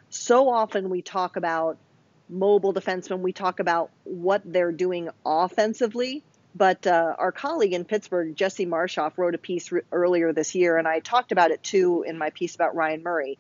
so 0.09 0.49
often 0.49 0.89
we 0.89 1.03
talk 1.03 1.37
about 1.37 1.79
mobile 2.29 2.73
defensemen, 2.73 3.21
we 3.21 3.33
talk 3.33 3.61
about 3.61 3.91
what 4.05 4.43
they're 4.45 4.73
doing 4.73 5.11
offensively. 5.27 6.23
But 6.57 6.87
uh, 6.87 7.17
our 7.19 7.33
colleague 7.33 7.73
in 7.73 7.85
Pittsburgh, 7.85 8.37
Jesse 8.37 8.65
Marshall, 8.65 9.13
wrote 9.17 9.35
a 9.35 9.39
piece 9.39 9.73
re- 9.73 9.83
earlier 9.91 10.33
this 10.33 10.55
year, 10.55 10.79
and 10.79 10.87
I 10.87 11.01
talked 11.01 11.33
about 11.33 11.51
it 11.51 11.63
too 11.65 12.05
in 12.07 12.17
my 12.17 12.31
piece 12.31 12.55
about 12.55 12.77
Ryan 12.77 13.03
Murray. 13.03 13.39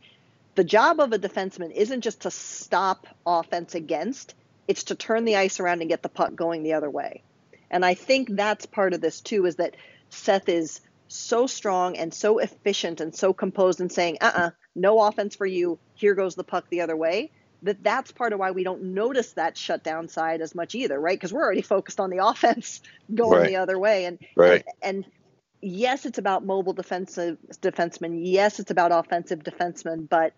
The 0.54 0.64
job 0.64 1.00
of 1.00 1.12
a 1.12 1.18
defenseman 1.18 1.72
isn't 1.72 2.02
just 2.02 2.22
to 2.22 2.30
stop 2.30 3.06
offense 3.26 3.74
against, 3.74 4.34
it's 4.68 4.84
to 4.84 4.94
turn 4.94 5.24
the 5.24 5.36
ice 5.36 5.60
around 5.60 5.80
and 5.80 5.90
get 5.90 6.02
the 6.02 6.08
puck 6.08 6.34
going 6.34 6.62
the 6.62 6.74
other 6.74 6.90
way. 6.90 7.22
And 7.70 7.84
I 7.84 7.94
think 7.94 8.28
that's 8.30 8.66
part 8.66 8.94
of 8.94 9.00
this 9.00 9.20
too, 9.20 9.46
is 9.46 9.56
that 9.56 9.74
Seth 10.10 10.48
is 10.48 10.80
so 11.08 11.46
strong 11.46 11.96
and 11.96 12.14
so 12.14 12.38
efficient 12.38 13.00
and 13.00 13.14
so 13.14 13.32
composed 13.32 13.80
and 13.80 13.90
saying, 13.90 14.18
uh 14.20 14.26
uh-uh, 14.34 14.46
uh 14.46 14.50
no 14.74 15.00
offense 15.00 15.36
for 15.36 15.46
you. 15.46 15.78
Here 15.94 16.14
goes 16.14 16.34
the 16.34 16.44
puck 16.44 16.66
the 16.70 16.80
other 16.82 16.96
way. 16.96 17.30
That 17.62 17.82
that's 17.82 18.12
part 18.12 18.32
of 18.32 18.38
why 18.38 18.50
we 18.50 18.64
don't 18.64 18.94
notice 18.94 19.32
that 19.32 19.56
shutdown 19.56 20.08
side 20.08 20.40
as 20.40 20.54
much 20.54 20.74
either, 20.74 20.98
right? 20.98 21.18
Because 21.18 21.32
we're 21.32 21.42
already 21.42 21.62
focused 21.62 22.00
on 22.00 22.10
the 22.10 22.18
offense 22.26 22.80
going 23.12 23.40
right. 23.40 23.48
the 23.48 23.56
other 23.56 23.78
way. 23.78 24.04
And, 24.04 24.18
right. 24.36 24.64
and, 24.82 24.96
and 24.96 25.12
yes, 25.64 26.04
it's 26.04 26.18
about 26.18 26.44
mobile 26.44 26.74
defensive 26.74 27.38
defensemen. 27.60 28.20
Yes, 28.22 28.60
it's 28.60 28.70
about 28.70 28.92
offensive 28.92 29.40
defensemen. 29.40 30.08
But 30.08 30.34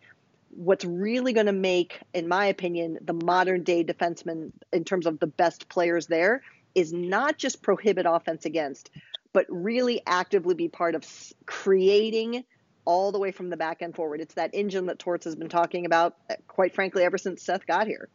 what's 0.51 0.85
really 0.85 1.33
going 1.33 1.47
to 1.47 1.53
make, 1.53 2.01
in 2.15 2.29
my 2.29 2.47
opinion, 2.47 2.99
the 3.03 3.13
modern 3.13 3.63
day 3.63 3.85
defenseman 3.85 4.53
in 4.73 4.85
terms 4.85 5.07
of 5.07 5.19
the 5.19 5.27
best 5.27 5.69
players 5.69 6.07
there 6.07 6.43
is 6.75 6.93
not 6.93 7.39
just 7.39 7.63
prohibit 7.63 8.07
offense 8.09 8.45
against, 8.45 8.91
but 9.33 9.47
really 9.49 10.01
actively 10.07 10.55
be 10.55 10.69
part 10.69 10.95
of 10.95 11.05
creating 11.47 12.45
all 12.85 13.11
the 13.11 13.19
way 13.19 13.33
from 13.33 13.51
the 13.51 13.57
back 13.57 13.83
end 13.83 13.97
forward. 13.97 14.21
It's 14.21 14.35
that 14.35 14.51
engine 14.53 14.87
that 14.87 14.99
Torts 14.99 15.25
has 15.25 15.35
been 15.35 15.49
talking 15.49 15.87
about, 15.87 16.17
uh, 16.31 16.35
quite 16.47 16.75
frankly, 16.75 17.03
ever 17.03 17.19
since 17.19 17.43
Seth 17.43 17.67
got 17.67 17.89
here. 17.89 18.09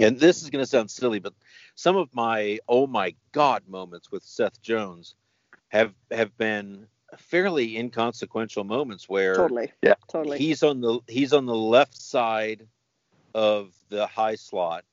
And 0.00 0.18
this 0.18 0.42
is 0.42 0.50
going 0.50 0.62
to 0.62 0.68
sound 0.68 0.90
silly, 0.90 1.20
but 1.20 1.34
some 1.76 1.96
of 1.96 2.08
my 2.12 2.58
oh 2.68 2.88
my 2.88 3.14
god 3.30 3.62
moments 3.68 4.10
with 4.10 4.24
Seth 4.24 4.60
Jones 4.60 5.14
have 5.74 5.92
have 6.12 6.36
been 6.38 6.86
fairly 7.18 7.76
inconsequential 7.76 8.64
moments 8.64 9.08
where 9.08 9.34
totally, 9.34 9.72
yeah, 9.82 9.94
totally. 10.08 10.38
He's 10.38 10.62
on 10.62 10.80
the 10.80 11.00
he's 11.08 11.32
on 11.32 11.46
the 11.46 11.54
left 11.54 12.00
side 12.00 12.66
of 13.34 13.74
the 13.88 14.06
high 14.06 14.36
slot. 14.36 14.84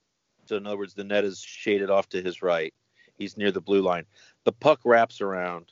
So 0.48 0.58
in 0.58 0.66
other 0.66 0.78
words, 0.78 0.96
the 0.96 1.04
net 1.04 1.24
is 1.24 1.40
shaded 1.40 1.90
off 1.90 2.10
to 2.10 2.22
his 2.22 2.42
right. 2.42 2.74
He's 3.18 3.38
near 3.38 3.52
the 3.52 3.62
blue 3.62 3.82
line. 3.82 4.06
The 4.44 4.52
puck 4.52 4.80
wraps 4.84 5.22
around 5.22 5.72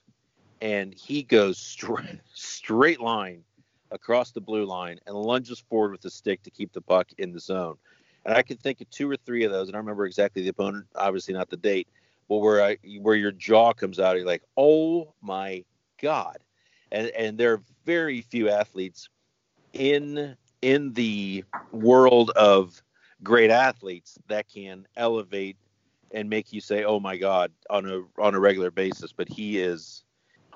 and 0.62 0.94
he 0.94 1.24
goes 1.24 1.58
straight 1.58 2.22
straight 2.34 3.02
line 3.02 3.44
across 3.92 4.32
the 4.32 4.42
blue 4.42 4.66
line 4.66 5.00
and 5.08 5.16
lunges 5.16 5.60
forward 5.60 5.92
with 5.92 6.02
the 6.02 6.12
stick 6.12 6.44
to 6.44 6.52
keep 6.52 6.72
the 6.72 6.82
puck 6.82 7.10
in 7.18 7.32
the 7.32 7.40
zone. 7.40 7.78
And 8.26 8.36
I 8.36 8.44
can 8.44 8.58
think 8.58 8.80
of 8.82 8.90
two 8.92 9.10
or 9.10 9.16
three 9.16 9.44
of 9.44 9.52
those, 9.52 9.70
and 9.70 9.76
I 9.76 9.80
remember 9.80 10.06
exactly 10.06 10.44
the 10.44 10.50
opponent, 10.50 10.86
obviously 10.94 11.34
not 11.34 11.50
the 11.50 11.58
date, 11.58 11.88
but 12.30 12.38
where 12.38 12.64
I 12.64 12.78
where 13.02 13.16
your 13.16 13.32
jaw 13.32 13.74
comes 13.74 14.00
out, 14.00 14.16
you're 14.16 14.26
like, 14.26 14.44
oh 14.56 15.14
my 15.22 15.66
god! 16.02 16.38
And 16.92 17.08
and 17.10 17.38
there 17.38 17.54
are 17.54 17.64
very 17.86 18.22
few 18.22 18.50
athletes 18.50 19.10
in 19.74 20.38
in 20.62 20.94
the 20.94 21.44
world 21.72 22.30
of 22.32 22.82
great 23.24 23.50
athletes 23.50 24.18
that 24.28 24.48
can 24.48 24.88
elevate 24.96 25.58
and 26.12 26.30
make 26.30 26.54
you 26.54 26.62
say, 26.62 26.84
"Oh 26.84 27.00
my 27.00 27.18
God," 27.18 27.52
on 27.70 27.90
a 27.90 28.22
on 28.22 28.36
a 28.36 28.40
regular 28.40 28.72
basis. 28.72 29.12
But 29.12 29.28
he 29.28 29.60
is 29.60 30.04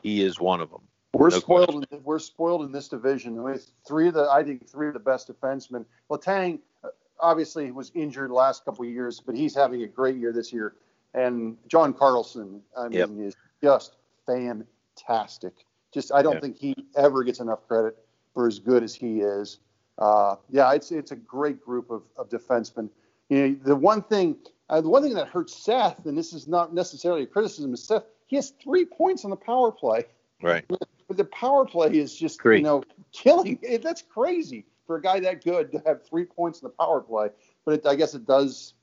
he 0.01 0.23
is 0.23 0.39
one 0.39 0.61
of 0.61 0.69
them. 0.69 0.81
We're 1.13 1.29
no 1.29 1.39
spoiled. 1.39 1.87
In, 1.91 2.03
we're 2.03 2.19
spoiled 2.19 2.63
in 2.63 2.71
this 2.71 2.87
division. 2.87 3.43
Mean, 3.43 3.59
three 3.87 4.07
of 4.07 4.13
the 4.13 4.29
I 4.31 4.43
think 4.43 4.67
three 4.69 4.87
of 4.87 4.93
the 4.93 4.99
best 4.99 5.27
defensemen. 5.27 5.85
Letang 6.09 6.59
uh, 6.83 6.89
obviously 7.19 7.71
was 7.71 7.91
injured 7.95 8.31
last 8.31 8.65
couple 8.65 8.85
of 8.85 8.91
years, 8.91 9.19
but 9.19 9.35
he's 9.35 9.55
having 9.55 9.83
a 9.83 9.87
great 9.87 10.17
year 10.17 10.31
this 10.31 10.53
year. 10.53 10.75
And 11.13 11.57
John 11.67 11.93
Carlson, 11.93 12.61
I 12.77 12.87
mean, 12.87 12.93
yep. 12.93 13.09
is 13.19 13.35
just 13.61 13.97
fantastic. 14.25 15.53
Just 15.93 16.11
I 16.11 16.21
don't 16.23 16.41
think 16.41 16.57
he 16.57 16.75
ever 16.95 17.23
gets 17.23 17.39
enough 17.39 17.67
credit 17.67 17.97
for 18.33 18.47
as 18.47 18.59
good 18.59 18.83
as 18.83 18.95
he 18.95 19.19
is. 19.19 19.59
Uh, 19.99 20.35
yeah, 20.49 20.73
it's 20.73 20.91
it's 20.91 21.11
a 21.11 21.15
great 21.15 21.63
group 21.63 21.91
of, 21.91 22.01
of 22.17 22.29
defensemen. 22.29 22.89
You 23.29 23.49
know, 23.49 23.55
the 23.63 23.75
one 23.75 24.01
thing 24.01 24.37
uh, 24.69 24.81
the 24.81 24.89
one 24.89 25.03
thing 25.03 25.13
that 25.13 25.27
hurts 25.27 25.55
Seth, 25.55 26.05
and 26.05 26.17
this 26.17 26.33
is 26.33 26.47
not 26.47 26.73
necessarily 26.73 27.23
a 27.23 27.27
criticism 27.27 27.73
of 27.73 27.79
Seth, 27.79 28.03
he 28.25 28.35
has 28.37 28.53
three 28.63 28.85
points 28.85 29.23
on 29.23 29.29
the 29.29 29.37
power 29.37 29.71
play. 29.71 30.05
Right. 30.41 30.65
But 30.67 31.17
the 31.17 31.25
power 31.25 31.65
play 31.65 31.93
is 31.93 32.15
just 32.15 32.41
Three. 32.41 32.57
you 32.57 32.63
know 32.63 32.83
killing. 33.11 33.59
It, 33.61 33.83
that's 33.83 34.01
crazy 34.01 34.65
for 34.87 34.97
a 34.97 35.01
guy 35.01 35.19
that 35.19 35.43
good 35.43 35.71
to 35.73 35.83
have 35.85 36.05
three 36.07 36.25
points 36.25 36.61
in 36.61 36.65
the 36.65 36.73
power 36.73 37.01
play. 37.01 37.29
But 37.65 37.75
it, 37.75 37.85
I 37.85 37.95
guess 37.95 38.13
it 38.15 38.25
does. 38.25 38.73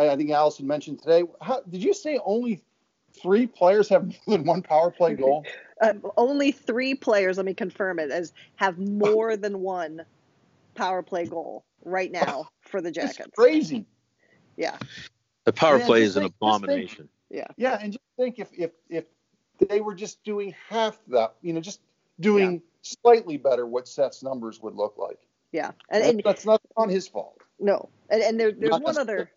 I, 0.00 0.10
I 0.12 0.16
think 0.16 0.30
Allison 0.30 0.66
mentioned 0.66 1.00
today. 1.02 1.24
How, 1.40 1.60
did 1.68 1.82
you 1.82 1.92
say 1.94 2.18
only 2.24 2.62
three 3.22 3.46
players 3.46 3.88
have 3.90 4.06
more 4.26 4.38
than 4.38 4.44
one 4.46 4.62
power 4.62 4.90
play 4.90 5.14
goal? 5.14 5.44
Uh, 5.80 5.94
only 6.16 6.52
three 6.52 6.94
players, 6.94 7.36
let 7.36 7.46
me 7.46 7.54
confirm 7.54 7.98
it, 7.98 8.10
as 8.10 8.32
have 8.56 8.78
more 8.78 9.36
than 9.36 9.60
one 9.60 10.02
power 10.74 11.02
play 11.02 11.26
goal 11.26 11.64
right 11.84 12.10
now 12.10 12.48
for 12.62 12.80
the 12.80 12.88
It's 12.88 12.96
Jackets. 12.96 13.30
crazy. 13.36 13.84
Yeah, 14.56 14.76
The 15.44 15.52
power 15.52 15.78
Yeah, 15.78 15.86
play 15.86 16.00
just 16.00 16.10
is 16.10 16.16
an 16.16 16.22
think- 16.24 16.32
just 16.32 16.40
think- 16.40 16.64
abomination. 16.64 17.08
yeah, 17.30 17.46
Yeah, 17.56 17.78
and 17.80 17.92
just 17.94 18.04
think 18.18 18.38
if 18.38 18.50
if 18.52 18.72
if 18.90 19.04
they 19.68 19.80
were 19.80 19.94
just 19.94 20.22
doing 20.24 20.54
half 20.68 20.98
that, 21.08 21.34
you 21.40 21.52
know, 21.54 21.60
just 21.60 21.80
doing 22.20 22.60
slightly 22.82 23.36
better, 23.38 23.66
what 23.66 23.88
Seth's 23.88 24.22
numbers 24.22 24.60
would 24.60 24.74
look 24.74 24.96
like. 24.98 25.18
yeah. 25.52 25.70
And, 25.90 26.02
and 26.04 26.22
that's 26.24 26.44
not 26.44 26.60
on 26.76 26.88
his 26.90 27.08
fault. 27.08 27.38
No, 27.58 27.88
and, 28.10 28.22
and 28.22 28.38
there, 28.38 28.52
there's 28.52 28.70
Not 28.70 28.82
one 28.82 28.94
necessarily. 28.94 29.22
other 29.22 29.30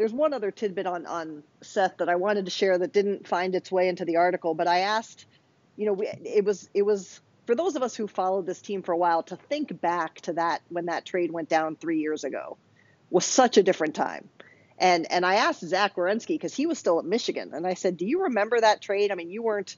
there's 0.00 0.14
one 0.14 0.32
other 0.32 0.50
tidbit 0.50 0.86
on 0.86 1.04
on 1.04 1.42
Seth 1.60 1.98
that 1.98 2.08
I 2.08 2.16
wanted 2.16 2.46
to 2.46 2.50
share 2.50 2.78
that 2.78 2.90
didn't 2.90 3.28
find 3.28 3.54
its 3.54 3.70
way 3.70 3.86
into 3.86 4.06
the 4.06 4.16
article, 4.16 4.54
but 4.54 4.66
I 4.66 4.78
asked, 4.78 5.26
you 5.76 5.84
know, 5.84 5.92
we, 5.92 6.06
it 6.24 6.42
was 6.42 6.70
it 6.72 6.80
was 6.80 7.20
for 7.44 7.54
those 7.54 7.76
of 7.76 7.82
us 7.82 7.94
who 7.94 8.06
followed 8.06 8.46
this 8.46 8.62
team 8.62 8.82
for 8.82 8.92
a 8.92 8.96
while 8.96 9.22
to 9.24 9.36
think 9.36 9.78
back 9.78 10.22
to 10.22 10.32
that 10.32 10.62
when 10.70 10.86
that 10.86 11.04
trade 11.04 11.30
went 11.30 11.50
down 11.50 11.76
three 11.76 11.98
years 11.98 12.24
ago 12.24 12.56
was 13.10 13.26
such 13.26 13.58
a 13.58 13.62
different 13.62 13.94
time. 13.94 14.30
And 14.78 15.06
and 15.12 15.26
I 15.26 15.34
asked 15.34 15.60
Zach 15.68 15.96
Werenski 15.96 16.28
because 16.28 16.54
he 16.54 16.64
was 16.64 16.78
still 16.78 16.98
at 16.98 17.04
Michigan, 17.04 17.50
and 17.52 17.66
I 17.66 17.74
said, 17.74 17.98
"Do 17.98 18.06
you 18.06 18.22
remember 18.22 18.58
that 18.58 18.80
trade? 18.80 19.12
I 19.12 19.16
mean, 19.16 19.30
you 19.30 19.42
weren't 19.42 19.76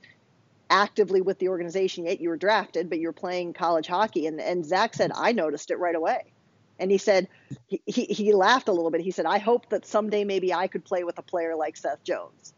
actively 0.71 1.21
with 1.21 1.41
the 1.41 1.49
organization 1.49 2.07
yet; 2.07 2.21
you 2.21 2.29
were 2.29 2.37
drafted, 2.37 2.89
but 2.89 3.01
you 3.01 3.09
were 3.09 3.13
playing 3.13 3.55
college 3.55 3.89
hockey." 3.89 4.29
And 4.29 4.41
and 4.41 4.65
Zach 4.65 4.95
said, 4.95 5.11
"I 5.13 5.33
noticed 5.33 5.73
it 5.73 5.81
right 5.81 5.97
away." 5.97 6.32
And 6.79 6.91
he 6.91 6.99
said, 6.99 7.29
he, 7.67 7.83
he, 7.87 8.05
he 8.05 8.33
laughed 8.33 8.69
a 8.69 8.73
little 8.73 8.91
bit. 8.91 9.01
He 9.01 9.11
said, 9.11 9.27
I 9.27 9.39
hope 9.39 9.69
that 9.71 9.87
someday 9.87 10.25
maybe 10.25 10.53
I 10.53 10.67
could 10.67 10.85
play 10.85 11.05
with 11.05 11.19
a 11.19 11.23
player 11.23 11.55
like 11.55 11.77
Seth 11.77 12.03
Jones. 12.05 12.55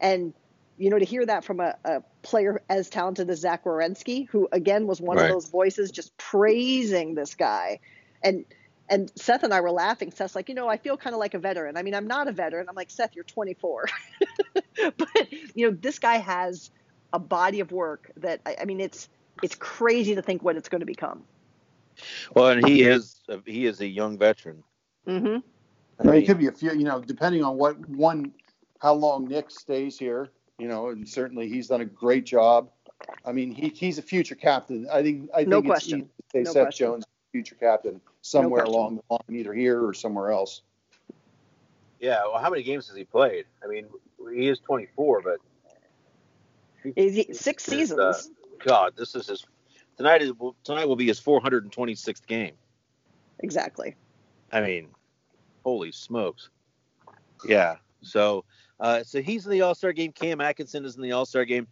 And, 0.00 0.34
you 0.76 0.90
know, 0.90 0.98
to 0.98 1.04
hear 1.04 1.24
that 1.26 1.44
from 1.44 1.60
a, 1.60 1.74
a 1.84 2.02
player 2.22 2.62
as 2.68 2.88
talented 2.88 3.30
as 3.30 3.40
Zach 3.40 3.64
Werenski, 3.64 4.28
who 4.28 4.48
again 4.52 4.86
was 4.86 5.00
one 5.00 5.16
Right. 5.16 5.30
of 5.30 5.34
those 5.34 5.48
voices 5.50 5.90
just 5.90 6.16
praising 6.16 7.14
this 7.14 7.34
guy. 7.34 7.80
And 8.22 8.44
and 8.88 9.10
Seth 9.16 9.42
and 9.42 9.52
I 9.52 9.60
were 9.60 9.72
laughing. 9.72 10.12
Seth's 10.12 10.36
like, 10.36 10.48
you 10.48 10.54
know, 10.54 10.68
I 10.68 10.76
feel 10.76 10.96
kind 10.96 11.14
of 11.14 11.18
like 11.18 11.34
a 11.34 11.38
veteran. 11.40 11.76
I 11.76 11.82
mean, 11.82 11.94
I'm 11.94 12.06
not 12.06 12.28
a 12.28 12.32
veteran. 12.32 12.66
I'm 12.68 12.76
like, 12.76 12.90
Seth, 12.90 13.16
you're 13.16 13.24
24. 13.24 13.86
but, 14.96 15.32
you 15.54 15.70
know, 15.70 15.76
this 15.80 15.98
guy 15.98 16.18
has 16.18 16.70
a 17.12 17.18
body 17.18 17.60
of 17.60 17.72
work 17.72 18.10
that, 18.18 18.40
I, 18.46 18.56
I 18.60 18.64
mean, 18.64 18.80
it's 18.80 19.08
it's 19.42 19.54
crazy 19.56 20.14
to 20.14 20.22
think 20.22 20.42
what 20.42 20.56
it's 20.56 20.68
going 20.68 20.80
to 20.80 20.86
become. 20.86 21.24
Well, 22.34 22.48
and 22.48 22.66
he 22.66 22.82
is 22.82 23.20
he 23.44 23.66
is 23.66 23.80
a 23.80 23.86
young 23.86 24.18
veteran. 24.18 24.62
Mm-hmm. 25.06 25.38
I 25.98 26.02
mean, 26.04 26.22
it 26.22 26.26
could 26.26 26.38
be 26.38 26.46
a 26.48 26.52
few, 26.52 26.72
you 26.72 26.84
know, 26.84 27.00
depending 27.00 27.42
on 27.42 27.56
what 27.56 27.78
one, 27.88 28.32
how 28.80 28.92
long 28.94 29.26
Nick 29.26 29.50
stays 29.50 29.98
here, 29.98 30.28
you 30.58 30.68
know, 30.68 30.88
and 30.88 31.08
certainly 31.08 31.48
he's 31.48 31.68
done 31.68 31.80
a 31.80 31.86
great 31.86 32.26
job. 32.26 32.70
I 33.24 33.32
mean, 33.32 33.50
he, 33.50 33.68
he's 33.68 33.98
a 33.98 34.02
future 34.02 34.34
captain. 34.34 34.86
I 34.92 35.02
think 35.02 35.30
I 35.32 35.38
think 35.38 35.48
No 35.48 35.58
it's 35.58 35.66
question. 35.66 35.98
easy 36.00 36.06
to 36.06 36.24
say 36.32 36.42
No 36.42 36.52
Seth 36.52 36.62
question. 36.64 36.86
Jones, 36.86 37.04
future 37.32 37.54
captain, 37.54 38.00
somewhere 38.22 38.62
question. 38.62 38.74
along 38.74 38.96
the 38.96 39.02
line, 39.14 39.40
either 39.40 39.54
here 39.54 39.86
or 39.86 39.94
somewhere 39.94 40.30
else. 40.32 40.62
Yeah. 42.00 42.22
Well, 42.24 42.40
how 42.42 42.50
many 42.50 42.62
games 42.62 42.88
has 42.88 42.96
he 42.96 43.04
played? 43.04 43.46
I 43.64 43.68
mean, 43.68 43.86
he 44.34 44.48
is 44.48 44.58
24, 44.60 45.22
but 45.22 45.38
Six 46.82 46.94
This 47.34 47.40
is, 47.40 47.58
seasons. 47.64 47.98
uh, 48.00 48.12
God, 48.64 48.92
this 48.96 49.14
is 49.14 49.26
his 49.26 49.44
tonight. 49.96 50.22
Is 50.22 50.32
tonight 50.64 50.86
will 50.86 50.96
be 50.96 51.06
his 51.06 51.20
426th 51.20 52.26
game. 52.26 52.54
exactly. 53.40 53.94
I 54.52 54.60
mean, 54.60 54.88
holy 55.64 55.92
smokes. 55.92 56.50
Yeah. 57.44 57.76
So, 58.02 58.44
uh, 58.80 59.02
so 59.02 59.20
he's 59.20 59.44
in 59.46 59.52
the 59.52 59.62
All 59.62 59.74
Star 59.74 59.92
game. 59.92 60.12
Cam 60.12 60.40
Atkinson 60.40 60.84
is 60.84 60.96
in 60.96 61.02
the 61.02 61.12
All 61.12 61.26
Star 61.26 61.44
game. 61.44 61.66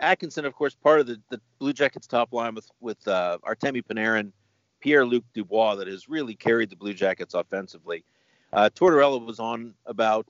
Atkinson, 0.00 0.44
of 0.44 0.54
course, 0.54 0.74
part 0.74 1.00
of 1.00 1.06
the, 1.06 1.20
the 1.30 1.40
Blue 1.58 1.72
Jackets 1.72 2.06
top 2.06 2.32
line 2.32 2.54
with 2.54 2.68
with 2.80 3.06
uh, 3.08 3.38
Artemi 3.44 3.82
Panarin, 3.82 4.32
Pierre 4.80 5.06
Luc 5.06 5.24
Dubois, 5.34 5.76
that 5.76 5.88
has 5.88 6.08
really 6.08 6.34
carried 6.34 6.70
the 6.70 6.76
Blue 6.76 6.94
Jackets 6.94 7.34
offensively. 7.34 8.04
Uh, 8.52 8.70
Tortorella 8.74 9.24
was 9.24 9.40
on 9.40 9.74
about 9.86 10.28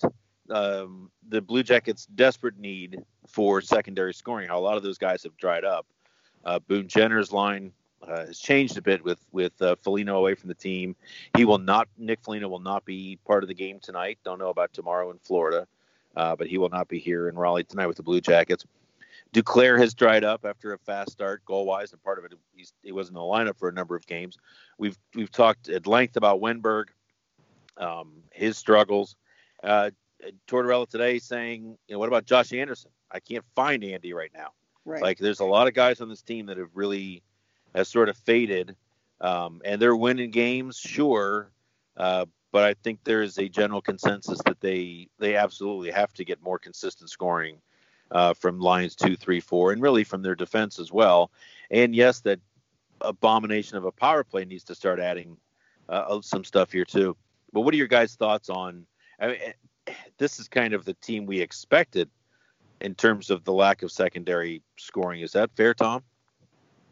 um, 0.51 1.11
the 1.29 1.41
Blue 1.41 1.63
Jackets' 1.63 2.07
desperate 2.07 2.59
need 2.59 2.99
for 3.27 3.61
secondary 3.61 4.15
scoring. 4.15 4.49
How 4.49 4.59
a 4.59 4.61
lot 4.61 4.77
of 4.77 4.83
those 4.83 4.99
guys 4.99 5.23
have 5.25 5.37
dried 5.37 5.65
up. 5.65 5.87
Uh, 6.47 6.61
Boone 6.61 6.87
Jenner's 6.87 7.33
line 7.33 7.73
uh, 8.07 8.27
has 8.27 8.39
changed 8.39 8.79
a 8.79 8.83
bit 8.83 9.05
with 9.05 9.19
with 9.33 9.61
uh, 9.61 9.75
Foligno 9.83 10.17
away 10.17 10.35
from 10.35 10.49
the 10.49 10.55
team. 10.55 10.95
He 11.37 11.45
will 11.45 11.59
not. 11.59 11.89
Nick 11.99 12.21
Foligno 12.23 12.49
will 12.49 12.61
not 12.61 12.85
be 12.85 13.19
part 13.27 13.43
of 13.43 13.49
the 13.49 13.55
game 13.55 13.81
tonight. 13.81 14.19
Don't 14.25 14.39
know 14.39 14.51
about 14.51 14.73
tomorrow 14.73 15.11
in 15.11 15.19
Florida, 15.19 15.67
uh, 16.15 16.37
but 16.37 16.47
he 16.47 16.57
will 16.57 16.69
not 16.69 16.89
be 16.89 17.01
here 17.01 17.29
in 17.29 17.35
Raleigh 17.35 17.65
tonight 17.65 17.89
with 17.89 17.97
the 17.97 18.05
Blue 18.05 18.21
Jackets. 18.21 18.65
Duclair 19.35 19.79
has 19.79 19.93
dried 19.93 20.23
up 20.23 20.45
after 20.45 20.73
a 20.73 20.79
fast 20.79 21.11
start 21.11 21.45
goal 21.45 21.67
wise, 21.67 21.93
and 21.93 22.03
part 22.03 22.19
of 22.19 22.25
it 22.25 22.33
he 22.83 22.93
wasn't 22.93 23.17
in 23.17 23.21
the 23.21 23.27
lineup 23.27 23.59
for 23.59 23.69
a 23.69 23.73
number 23.73 23.97
of 23.97 24.07
games. 24.07 24.39
We've 24.79 24.97
we've 25.15 25.33
talked 25.33 25.69
at 25.69 25.89
length 25.89 26.17
about 26.17 26.41
Wennberg, 26.41 26.87
um, 27.77 28.13
his 28.31 28.57
struggles. 28.57 29.17
Uh, 29.65 29.91
Tortorella 30.47 30.89
today 30.89 31.19
saying, 31.19 31.77
you 31.89 31.95
know, 31.95 31.99
what 31.99 32.09
about 32.09 32.25
Josh 32.25 32.53
Anderson? 32.53 32.91
I 33.11 33.21
can't 33.21 33.45
find 33.55 33.83
Andy 33.83 34.13
right 34.13 34.31
now. 34.33 34.53
Right. 34.87 35.03
Like 35.03 35.19
there's 35.19 35.41
a 35.41 35.45
lot 35.45 35.67
of 35.67 35.75
guys 35.75 36.01
on 36.01 36.09
this 36.09 36.23
team 36.23 36.47
that 36.47 36.57
have 36.57 36.71
really 36.75 37.23
has 37.75 37.89
sort 37.89 38.09
of 38.09 38.17
faded, 38.17 38.77
um, 39.21 39.61
and 39.65 39.83
they're 39.83 39.97
winning 39.97 40.31
games, 40.31 40.79
sure, 40.79 41.51
uh, 41.97 42.27
but 42.53 42.65
I 42.65 42.75
think 42.75 43.01
there 43.05 43.21
is 43.23 43.37
a 43.39 43.49
general 43.49 43.83
consensus 43.83 44.41
that 44.47 44.61
they 44.61 45.09
they 45.19 45.35
absolutely 45.37 45.91
have 45.91 46.13
to 46.15 46.25
get 46.25 46.41
more 46.41 46.59
consistent 46.59 47.11
scoring 47.11 47.59
uh, 48.11 48.33
from 48.33 48.61
lines 48.61 48.95
two, 48.95 49.17
three, 49.17 49.41
four, 49.41 49.73
and 49.73 49.83
really 49.83 50.05
from 50.05 50.23
their 50.23 50.37
defense 50.37 50.79
as 50.79 50.93
well. 50.93 51.31
And 51.71 51.95
yes, 51.95 52.21
that 52.21 52.41
abomination 53.01 53.77
of 53.77 53.85
a 53.85 53.93
power 53.93 54.25
play 54.25 54.45
needs 54.45 54.65
to 54.65 54.75
start 54.75 55.01
adding 55.01 55.37
uh, 55.89 56.21
some 56.23 56.45
stuff 56.45 56.73
here 56.73 56.85
too. 56.85 57.17
But 57.53 57.63
what 57.63 57.75
are 57.75 57.77
your 57.77 57.89
guys' 57.89 58.15
thoughts 58.15 58.49
on? 58.49 58.87
I 59.21 59.27
mean, 59.27 59.39
this 60.19 60.39
is 60.39 60.49
kind 60.49 60.75
of 60.75 60.85
the 60.85 60.95
team 60.95 61.27
we 61.27 61.41
expected 61.41 62.09
in 62.81 62.95
terms 62.95 63.31
of 63.31 63.45
the 63.45 63.53
lack 63.53 63.83
of 63.83 63.91
secondary 63.91 64.63
scoring. 64.77 65.21
Is 65.21 65.33
that 65.33 65.51
fair, 65.57 65.75
Tom? 65.75 66.03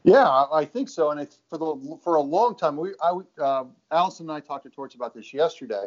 Yeah, 0.05 0.45
I 0.53 0.67
think 0.67 0.91
so. 0.91 1.11
And 1.11 1.21
it's 1.21 1.39
for 1.49 1.59
the 1.59 1.99
for 2.03 2.17
a 2.17 2.21
long 2.21 2.57
time, 2.57 2.77
we 2.77 2.91
I 3.03 3.19
uh, 3.43 3.65
Allison 3.91 4.29
and 4.29 4.37
I 4.37 4.41
talked 4.41 4.65
to 4.65 4.71
Torts 4.71 4.95
about 4.95 5.15
this 5.15 5.33
yesterday. 5.33 5.87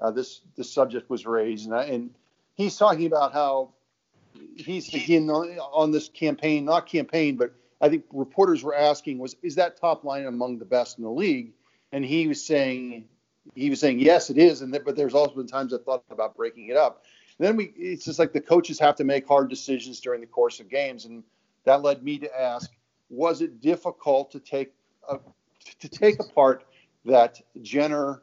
Uh, 0.00 0.10
this 0.10 0.40
this 0.56 0.72
subject 0.72 1.10
was 1.10 1.26
raised, 1.26 1.66
and, 1.66 1.74
I, 1.74 1.84
and 1.84 2.10
he's 2.54 2.76
talking 2.76 3.06
about 3.06 3.32
how 3.32 3.74
he's 4.56 4.92
again 4.94 5.28
on, 5.28 5.58
on 5.58 5.90
this 5.90 6.08
campaign, 6.08 6.64
not 6.64 6.86
campaign, 6.86 7.36
but 7.36 7.52
I 7.80 7.90
think 7.90 8.04
reporters 8.12 8.62
were 8.62 8.74
asking 8.74 9.18
was 9.18 9.36
is 9.42 9.56
that 9.56 9.78
top 9.78 10.02
line 10.02 10.24
among 10.24 10.58
the 10.58 10.64
best 10.64 10.98
in 10.98 11.04
the 11.04 11.10
league? 11.10 11.52
And 11.92 12.04
he 12.04 12.26
was 12.26 12.44
saying 12.44 13.04
he 13.54 13.68
was 13.68 13.80
saying 13.80 14.00
yes, 14.00 14.30
it 14.30 14.38
is, 14.38 14.62
and 14.62 14.72
but 14.84 14.96
there's 14.96 15.14
also 15.14 15.34
been 15.34 15.46
times 15.46 15.74
I 15.74 15.78
thought 15.78 16.04
about 16.10 16.36
breaking 16.36 16.68
it 16.68 16.76
up. 16.76 17.04
Then 17.38 17.56
we 17.56 17.72
it's 17.76 18.04
just 18.04 18.18
like 18.18 18.32
the 18.32 18.40
coaches 18.40 18.78
have 18.80 18.96
to 18.96 19.04
make 19.04 19.26
hard 19.26 19.48
decisions 19.48 20.00
during 20.00 20.20
the 20.20 20.26
course 20.26 20.60
of 20.60 20.68
games, 20.68 21.04
and 21.04 21.22
that 21.64 21.82
led 21.82 22.02
me 22.02 22.18
to 22.18 22.40
ask 22.40 22.70
was 23.10 23.40
it 23.40 23.60
difficult 23.60 24.30
to 24.32 24.40
take 24.40 24.72
a, 25.08 25.18
to 25.80 25.88
take 25.88 26.20
apart 26.20 26.64
that 27.04 27.40
Jenner, 27.62 28.22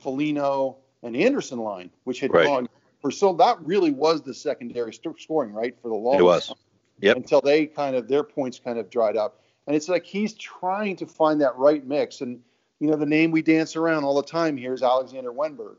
Foligno, 0.00 0.78
and 1.02 1.14
Anderson 1.16 1.58
line, 1.58 1.90
which 2.04 2.20
had 2.20 2.32
Right. 2.32 2.46
gone 2.46 2.68
for 3.00 3.10
so 3.10 3.34
that 3.34 3.60
really 3.60 3.90
was 3.90 4.22
the 4.22 4.32
secondary 4.34 4.92
st- 4.92 5.20
scoring 5.20 5.52
right 5.52 5.76
for 5.80 5.88
the 5.88 5.94
long 5.94 6.18
It 6.18 6.22
was. 6.22 6.52
Yep. 7.00 7.16
until 7.16 7.40
they 7.40 7.66
kind 7.66 7.96
of 7.96 8.08
their 8.08 8.22
points 8.24 8.58
kind 8.58 8.78
of 8.78 8.88
dried 8.88 9.16
up, 9.16 9.40
and 9.66 9.76
it's 9.76 9.88
like 9.88 10.04
he's 10.06 10.32
trying 10.34 10.96
to 10.96 11.06
find 11.06 11.40
that 11.42 11.54
right 11.56 11.84
mix. 11.86 12.22
And 12.22 12.40
you 12.80 12.88
know 12.88 12.96
the 12.96 13.04
name 13.06 13.30
we 13.30 13.42
dance 13.42 13.76
around 13.76 14.04
all 14.04 14.14
the 14.14 14.22
time 14.22 14.56
here 14.56 14.72
is 14.72 14.82
Alexander 14.82 15.32
Wennberg. 15.32 15.76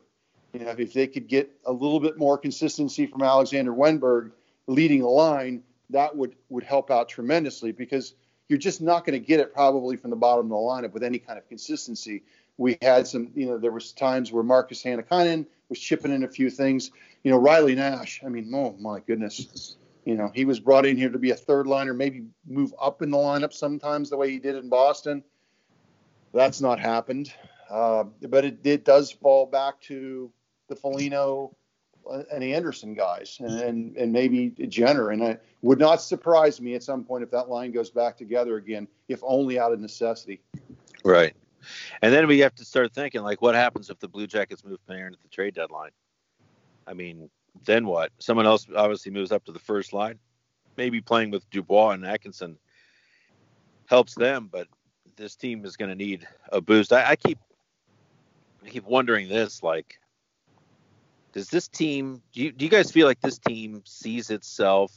You 0.55 0.63
know 0.63 0.73
if 0.77 0.93
they 0.93 1.07
could 1.07 1.27
get 1.27 1.51
a 1.65 1.71
little 1.73 1.99
bit 1.99 2.17
more 2.17 2.37
consistency 2.37 3.05
from 3.07 3.21
Alexander 3.21 3.73
Wennberg 3.73 4.31
leading 4.67 5.01
the 5.01 5.09
line, 5.09 5.63
that 5.89 6.15
would 6.15 6.37
would 6.47 6.63
help 6.63 6.89
out 6.89 7.09
tremendously 7.09 7.73
because 7.73 8.13
you're 8.47 8.57
just 8.57 8.81
not 8.81 9.05
going 9.05 9.19
to 9.19 9.25
get 9.25 9.41
it 9.41 9.53
probably 9.53 9.97
from 9.97 10.11
the 10.11 10.15
bottom 10.15 10.45
of 10.45 10.51
the 10.51 10.55
lineup 10.55 10.93
with 10.93 11.03
any 11.03 11.19
kind 11.19 11.37
of 11.37 11.45
consistency. 11.49 12.23
We 12.55 12.77
had 12.81 13.05
some, 13.05 13.31
you 13.35 13.47
know, 13.47 13.57
there 13.57 13.73
was 13.73 13.91
times 13.91 14.31
where 14.31 14.43
Markus 14.43 14.81
Hannikainen 14.81 15.45
was 15.67 15.77
chipping 15.77 16.13
in 16.13 16.23
a 16.23 16.27
few 16.29 16.49
things. 16.49 16.89
You 17.25 17.31
know, 17.31 17.37
Riley 17.37 17.75
Nash. 17.75 18.21
I 18.25 18.29
mean, 18.29 18.49
oh 18.55 18.77
my 18.79 19.01
goodness, 19.01 19.75
You 20.05 20.15
know, 20.15 20.31
he 20.33 20.45
was 20.45 20.61
brought 20.61 20.85
in 20.85 20.95
here 20.95 21.09
to 21.09 21.19
be 21.19 21.31
a 21.31 21.35
third 21.35 21.67
liner, 21.67 21.93
maybe 21.93 22.27
move 22.47 22.73
up 22.81 23.01
in 23.01 23.11
the 23.11 23.17
lineup 23.17 23.51
sometimes 23.51 24.09
the 24.09 24.15
way 24.15 24.31
he 24.31 24.39
did 24.39 24.55
in 24.55 24.69
Boston. 24.69 25.21
That's 26.33 26.61
not 26.61 26.79
happened. 26.79 27.33
Uh, 27.69 28.05
but 28.29 28.45
it, 28.45 28.59
it 28.63 28.85
does 28.85 29.11
fall 29.11 29.47
back 29.47 29.81
to 29.81 30.31
the 30.67 30.75
Foligno 30.75 31.55
uh, 32.09 32.23
and 32.31 32.43
Anderson 32.43 32.93
guys 32.93 33.37
and, 33.39 33.59
and, 33.59 33.97
and 33.97 34.11
maybe 34.11 34.49
Jenner. 34.67 35.09
And 35.09 35.21
it 35.21 35.43
would 35.61 35.79
not 35.79 36.01
surprise 36.01 36.61
me 36.61 36.75
at 36.75 36.83
some 36.83 37.03
point 37.03 37.23
if 37.23 37.31
that 37.31 37.49
line 37.49 37.71
goes 37.71 37.89
back 37.89 38.17
together 38.17 38.57
again, 38.57 38.87
if 39.07 39.19
only 39.23 39.59
out 39.59 39.71
of 39.71 39.79
necessity. 39.79 40.41
Right. 41.03 41.35
And 42.01 42.13
then 42.13 42.27
we 42.27 42.39
have 42.39 42.53
to 42.55 42.65
start 42.65 42.93
thinking 42.93 43.21
like, 43.21 43.41
what 43.41 43.55
happens 43.55 43.89
if 43.89 43.99
the 43.99 44.07
Blue 44.07 44.27
Jackets 44.27 44.63
move 44.63 44.79
Panarin 44.87 45.13
at 45.13 45.21
the 45.21 45.29
trade 45.29 45.55
deadline? 45.55 45.91
I 46.85 46.93
mean, 46.93 47.29
then 47.63 47.87
what? 47.87 48.11
Someone 48.19 48.45
else 48.45 48.67
obviously 48.75 49.11
moves 49.11 49.31
up 49.31 49.45
to 49.45 49.51
the 49.51 49.59
first 49.59 49.93
line. 49.93 50.19
Maybe 50.77 51.01
playing 51.01 51.31
with 51.31 51.49
Dubois 51.49 51.91
and 51.91 52.05
Atkinson 52.05 52.57
helps 53.87 54.13
them, 54.13 54.49
but 54.51 54.67
this 55.15 55.35
team 55.35 55.63
is 55.65 55.77
going 55.77 55.89
to 55.89 55.95
need 55.95 56.27
a 56.51 56.59
boost. 56.59 56.91
I, 56.91 57.11
I 57.11 57.15
keep 57.15 57.39
I 58.63 58.69
keep 58.69 58.83
wondering 58.83 59.29
this: 59.29 59.63
like, 59.63 59.99
does 61.35 61.49
this 61.49 61.67
team? 61.67 62.21
Do 62.31 62.41
you, 62.41 62.51
do 62.51 62.65
you 62.65 62.71
guys 62.71 62.91
feel 62.91 63.05
like 63.05 63.19
this 63.19 63.37
team 63.37 63.83
sees 63.85 64.29
itself 64.31 64.91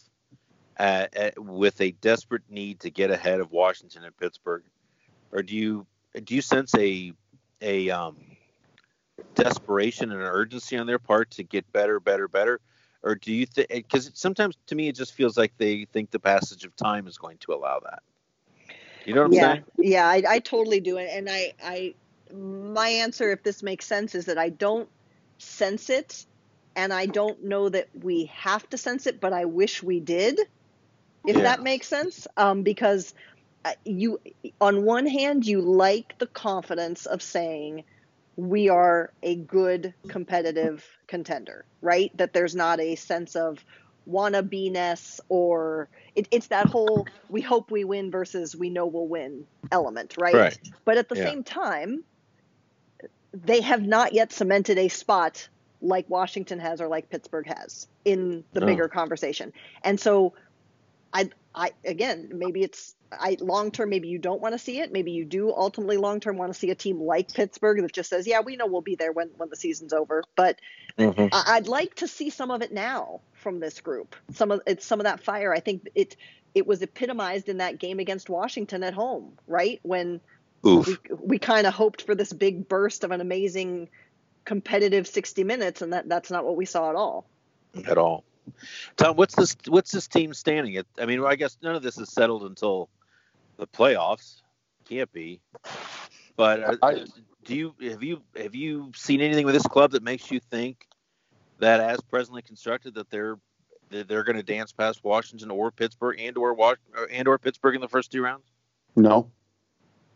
at, 0.77 1.14
at, 1.16 1.38
with 1.38 1.81
a 1.81 1.90
desperate 1.90 2.44
need 2.48 2.81
to 2.81 2.90
get 2.90 3.11
ahead 3.11 3.40
of 3.40 3.51
Washington 3.51 4.05
and 4.05 4.16
Pittsburgh, 4.16 4.62
or 5.33 5.42
do 5.42 5.55
you 5.55 5.87
do 6.24 6.35
you 6.37 6.40
sense 6.40 6.74
a 6.77 7.12
a 7.61 7.90
um, 7.90 8.16
desperation 9.35 10.12
and 10.12 10.20
an 10.20 10.27
urgency 10.29 10.77
on 10.79 10.87
their 10.87 11.01
part 11.01 11.33
to 11.33 11.42
get 11.42 11.70
better, 11.72 11.98
better, 11.98 12.29
better? 12.29 12.61
Or 13.03 13.14
do 13.14 13.33
you 13.33 13.46
think, 13.46 13.68
because 13.68 14.11
sometimes 14.14 14.57
to 14.68 14.74
me 14.74 14.88
it 14.88 14.96
just 14.96 15.14
feels 15.14 15.37
like 15.37 15.53
they 15.59 15.87
think 15.87 16.11
the 16.11 16.18
passage 16.18 16.64
of 16.64 16.74
time 16.77 17.07
is 17.07 17.18
going 17.18 17.38
to 17.38 17.53
allow 17.53 17.81
that? 17.81 18.03
You 19.05 19.14
know 19.14 19.22
what 19.22 19.27
I'm 19.27 19.33
yeah, 19.33 19.53
saying? 19.53 19.64
Yeah, 19.79 20.09
I, 20.09 20.22
I 20.29 20.38
totally 20.40 20.81
do. 20.81 20.98
And 20.98 21.29
I, 21.31 21.53
I, 21.62 21.94
my 22.33 22.88
answer, 22.88 23.31
if 23.31 23.42
this 23.42 23.62
makes 23.62 23.87
sense, 23.87 24.14
is 24.14 24.27
that 24.27 24.38
I 24.38 24.51
don't 24.51 24.88
sense 25.38 25.90
it. 25.90 26.27
And 26.79 26.93
I 26.93 27.07
don't 27.07 27.43
know 27.43 27.69
that 27.69 27.88
we 27.93 28.27
have 28.27 28.71
to 28.71 28.79
sense 28.79 29.09
it, 29.09 29.21
but 29.21 29.33
I 29.33 29.47
wish 29.47 29.83
we 29.83 29.99
did, 29.99 30.38
if 31.27 31.37
yeah. 31.37 31.43
that 31.43 31.61
makes 31.64 31.88
sense. 31.88 32.29
Um, 32.37 32.62
because 32.62 33.14
uh, 33.64 33.73
you, 33.85 34.21
on 34.61 34.85
one 34.85 35.05
hand, 35.05 35.45
you 35.45 35.61
like 35.61 36.17
the 36.19 36.29
confidence 36.29 37.05
of 37.07 37.21
saying, 37.21 37.83
we 38.37 38.69
are 38.69 39.12
a 39.25 39.35
good 39.35 39.93
competitive 40.07 40.87
contender, 41.09 41.64
right? 41.83 42.17
That 42.17 42.33
there's 42.33 42.55
not 42.55 42.79
a 42.79 42.95
sense 42.95 43.35
of 43.35 43.59
wannabe-ness 44.09 45.21
or 45.29 45.88
it, 46.14 46.29
it's 46.31 46.47
that 46.47 46.67
whole 46.67 47.09
we 47.29 47.41
hope 47.41 47.73
we 47.73 47.83
win 47.83 48.12
versus 48.12 48.55
we 48.55 48.71
know 48.71 48.87
we'll 48.87 49.09
win 49.09 49.45
element, 49.73 50.14
right? 50.17 50.35
right. 50.35 50.59
But 50.85 50.97
at 50.97 51.09
the 51.09 51.17
yeah. 51.17 51.25
same 51.25 51.43
time, 51.43 52.05
they 53.35 53.62
have 53.62 53.83
not 53.83 54.12
yet 54.12 54.33
cemented 54.33 54.79
a 54.79 54.87
spot 54.87 55.49
like 55.81 56.09
Washington 56.09 56.59
has 56.59 56.81
or 56.81 56.88
like 56.88 57.11
Pittsburgh 57.11 57.47
has 57.47 57.87
in 58.05 58.45
the 58.53 58.61
bigger 58.64 58.88
conversation. 58.88 59.53
And 59.83 60.01
so 60.01 60.35
I 61.12 61.31
I 61.55 61.73
again, 61.85 62.31
maybe 62.35 62.62
it's 62.62 62.95
I 63.11 63.37
long 63.41 63.71
term 63.71 63.91
maybe 63.91 64.09
you 64.09 64.19
don't 64.19 64.41
want 64.41 64.55
to 64.55 64.59
see 64.59 64.81
it. 64.81 64.93
Maybe 64.93 65.12
you 65.12 65.25
do 65.25 65.53
ultimately 65.53 65.97
long 65.97 66.21
term 66.21 66.37
want 66.37 66.53
to 66.53 66.59
see 66.59 66.71
a 66.71 66.75
team 66.75 67.01
like 67.01 67.33
Pittsburgh 67.33 67.83
that 67.83 67.93
just 67.93 68.11
says, 68.11 68.27
"Yeah, 68.27 68.41
we 68.41 68.57
know 68.57 68.67
we'll 68.67 68.83
be 68.83 68.97
there 68.97 69.12
when 69.12 69.31
when 69.37 69.49
the 69.49 69.57
season's 69.57 69.93
over." 69.93 70.23
But 70.37 70.61
mm-hmm. 70.99 71.29
I, 71.33 71.59
would 71.59 71.69
like 71.69 71.95
to 71.97 72.09
see 72.09 72.31
some 72.31 72.51
of 72.51 72.62
it 72.62 72.73
now 72.73 73.21
from 73.33 73.61
this 73.61 73.81
group. 73.81 74.14
Some 74.33 74.51
of 74.51 74.61
it's 74.67 74.85
some 74.85 75.01
of 75.01 75.05
that 75.05 75.21
fire. 75.23 75.55
I 75.55 75.61
think 75.61 75.88
it 75.95 76.17
it 76.55 76.67
was 76.67 76.83
epitomized 76.83 77.49
in 77.49 77.59
that 77.59 77.79
game 77.79 77.99
against 77.99 78.29
Washington 78.29 78.83
at 78.83 78.95
home, 78.95 79.33
right? 79.47 79.81
When 79.83 80.21
Oof. 80.67 80.87
we 80.87 80.97
we 81.21 81.38
kind 81.38 81.67
of 81.67 81.73
hoped 81.73 82.03
for 82.03 82.14
this 82.14 82.33
big 82.33 82.69
burst 82.69 83.05
of 83.05 83.11
an 83.11 83.21
amazing 83.21 83.88
competitive 84.48 85.06
60 85.06 85.44
minutes 85.44 85.82
and 85.82 85.92
that 85.92 86.08
that's 86.08 86.30
not 86.30 86.42
what 86.42 86.56
we 86.56 86.64
saw 86.64 86.88
at 86.88 86.96
all. 86.96 87.26
At 87.87 87.98
all. 87.98 88.24
Tom, 88.96 89.14
what's 89.16 89.34
this? 89.34 89.54
What's 89.66 89.92
this 89.92 90.08
team 90.08 90.32
standing 90.32 90.78
at? 90.78 90.87
I 90.98 91.04
mean, 91.04 91.22
I 91.22 91.37
guess 91.37 91.58
none 91.62 91.74
of 91.74 91.82
this 91.82 91.98
is 91.98 92.11
settled 92.11 92.44
until 92.44 92.88
the 93.58 93.66
playoffs. 93.66 94.40
Can't 94.88 95.12
be. 95.12 95.42
But 96.34 96.62
uh, 96.62 96.76
I, 96.82 97.04
do 97.44 97.54
you 97.54 97.74
have 97.90 98.02
you 98.02 98.22
have 98.37 98.54
you 98.54 98.90
seen 98.96 99.20
anything 99.20 99.44
with 99.44 99.54
this 99.54 99.66
club 99.66 99.90
that 99.90 100.02
makes 100.02 100.30
you 100.30 100.40
think 100.40 100.87
that, 101.58 101.80
as 101.80 102.00
presently 102.00 102.40
constructed, 102.40 102.94
that 102.94 103.11
they're 103.11 103.37
they're 103.90 104.24
going 104.24 104.37
to 104.37 104.42
dance 104.42 104.72
past 104.72 105.04
Washington 105.04 105.50
or 105.50 105.70
Pittsburgh 105.70 106.18
and 106.18 106.38
or 106.38 106.56
and 107.12 107.28
or 107.28 107.38
Pittsburgh 107.38 107.74
in 107.74 107.82
the 107.82 107.88
first 107.88 108.11
two 108.11 108.22
rounds? 108.22 108.46
No, 108.96 109.30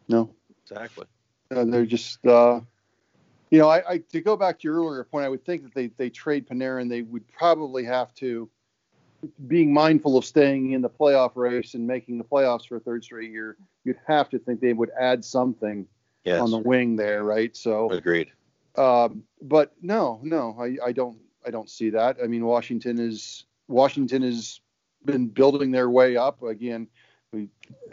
no, 0.08 0.30
exactly. 0.62 1.04
Uh, 1.54 1.64
they're 1.66 1.84
just 1.84 2.24
uh, 2.24 2.60
you 3.52 3.58
know, 3.58 3.68
I, 3.68 3.82
I, 3.86 3.98
to 3.98 4.20
go 4.22 4.34
back 4.34 4.58
to 4.60 4.64
your 4.64 4.76
earlier 4.76 5.04
point, 5.04 5.26
I 5.26 5.28
would 5.28 5.44
think 5.44 5.62
that 5.62 5.74
they 5.74 5.88
they 5.98 6.08
trade 6.08 6.48
Panarin, 6.48 6.88
they 6.88 7.02
would 7.02 7.28
probably 7.28 7.84
have 7.84 8.14
to, 8.14 8.48
being 9.46 9.74
mindful 9.74 10.16
of 10.16 10.24
staying 10.24 10.72
in 10.72 10.80
the 10.80 10.88
playoff 10.88 11.32
race 11.36 11.74
and 11.74 11.86
making 11.86 12.16
the 12.16 12.24
playoffs 12.24 12.66
for 12.66 12.76
a 12.76 12.80
third 12.80 13.04
straight 13.04 13.30
year, 13.30 13.58
you'd 13.84 13.98
have 14.06 14.30
to 14.30 14.38
think 14.38 14.62
they 14.62 14.72
would 14.72 14.90
add 14.98 15.22
something 15.22 15.86
yes. 16.24 16.40
on 16.40 16.50
the 16.50 16.56
wing 16.56 16.96
there, 16.96 17.24
right? 17.24 17.54
So 17.54 17.90
agreed. 17.90 18.32
Um, 18.76 19.22
but 19.42 19.74
no, 19.82 20.18
no, 20.22 20.56
I, 20.58 20.88
I 20.88 20.92
don't 20.92 21.18
I 21.46 21.50
don't 21.50 21.68
see 21.68 21.90
that. 21.90 22.16
I 22.24 22.28
mean, 22.28 22.46
Washington 22.46 22.98
is 22.98 23.44
Washington 23.68 24.22
has 24.22 24.60
been 25.04 25.26
building 25.28 25.70
their 25.70 25.90
way 25.90 26.16
up 26.16 26.42
again. 26.42 26.88
We, 27.34 27.48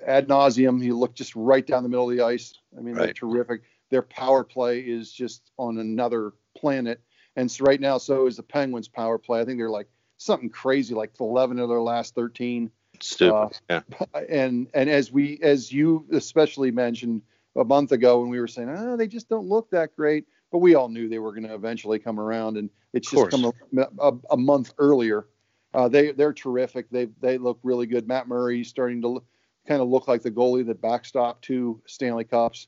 ad 0.06 0.30
nauseum, 0.30 0.82
he 0.82 0.93
looked 0.93 1.17
just 1.17 1.36
right 1.36 1.67
down 1.67 1.84
the 1.84 1.89
middle 1.89 2.10
of 2.10 2.15
the 2.15 2.24
ice. 2.24 2.54
I 2.78 2.80
mean, 2.80 2.95
right. 2.95 3.08
they're 3.08 3.13
terrific 3.13 3.63
their 3.89 4.02
power 4.02 4.43
play 4.43 4.80
is 4.80 5.12
just 5.12 5.52
on 5.58 5.78
another 5.78 6.34
planet. 6.58 7.02
And 7.36 7.52
so 7.52 7.65
right 7.65 7.80
now, 7.80 7.97
so 7.97 8.28
is 8.28 8.38
the 8.38 8.43
Penguins' 8.43 8.88
power 8.88 9.17
play. 9.17 9.41
I 9.41 9.45
think 9.45 9.60
they're 9.60 9.69
like 9.69 9.88
something 10.17 10.49
crazy, 10.49 10.93
like 10.93 11.13
11 11.19 11.60
of 11.60 11.69
their 11.69 11.82
last 11.82 12.15
13. 12.15 12.71
Stupid. 13.02 13.36
Uh, 13.36 13.49
yeah. 13.69 13.82
And 14.30 14.67
and 14.73 14.89
as 14.89 15.12
we 15.12 15.39
as 15.41 15.71
you 15.71 16.06
especially 16.12 16.71
mentioned 16.71 17.21
a 17.56 17.63
month 17.63 17.91
ago 17.91 18.21
when 18.21 18.30
we 18.30 18.39
were 18.39 18.47
saying, 18.47 18.69
oh, 18.75 18.97
they 18.97 19.08
just 19.08 19.30
don't 19.30 19.47
look 19.47 19.69
that 19.71 19.95
great, 19.95 20.25
but 20.52 20.60
we 20.60 20.75
all 20.75 20.89
knew 20.89 21.08
they 21.08 21.19
were 21.19 21.32
going 21.32 21.47
to 21.47 21.54
eventually 21.54 21.99
come 21.99 22.19
around, 22.19 22.58
and 22.58 22.69
it's 22.93 23.10
just 23.10 23.32
come 23.32 23.45
a, 23.45 23.88
a, 23.99 24.13
a, 24.32 24.38
month 24.38 24.73
earlier. 24.78 25.28
Uh, 25.73 25.88
they 25.88 26.12
they're 26.12 26.34
terrific. 26.34 26.89
They 26.89 27.06
they 27.21 27.38
look 27.38 27.60
really 27.63 27.86
good. 27.86 28.08
Matt 28.08 28.28
Murray 28.28 28.63
starting 28.63 29.02
to 29.04 29.23
kind 29.67 29.82
of 29.82 29.88
look 29.88 30.08
like 30.08 30.21
the 30.21 30.32
goalie 30.32 30.65
that 30.65 30.82
backstopped 30.82 31.41
two 31.41 31.82
Stanley 31.86 32.23
Cups. 32.23 32.67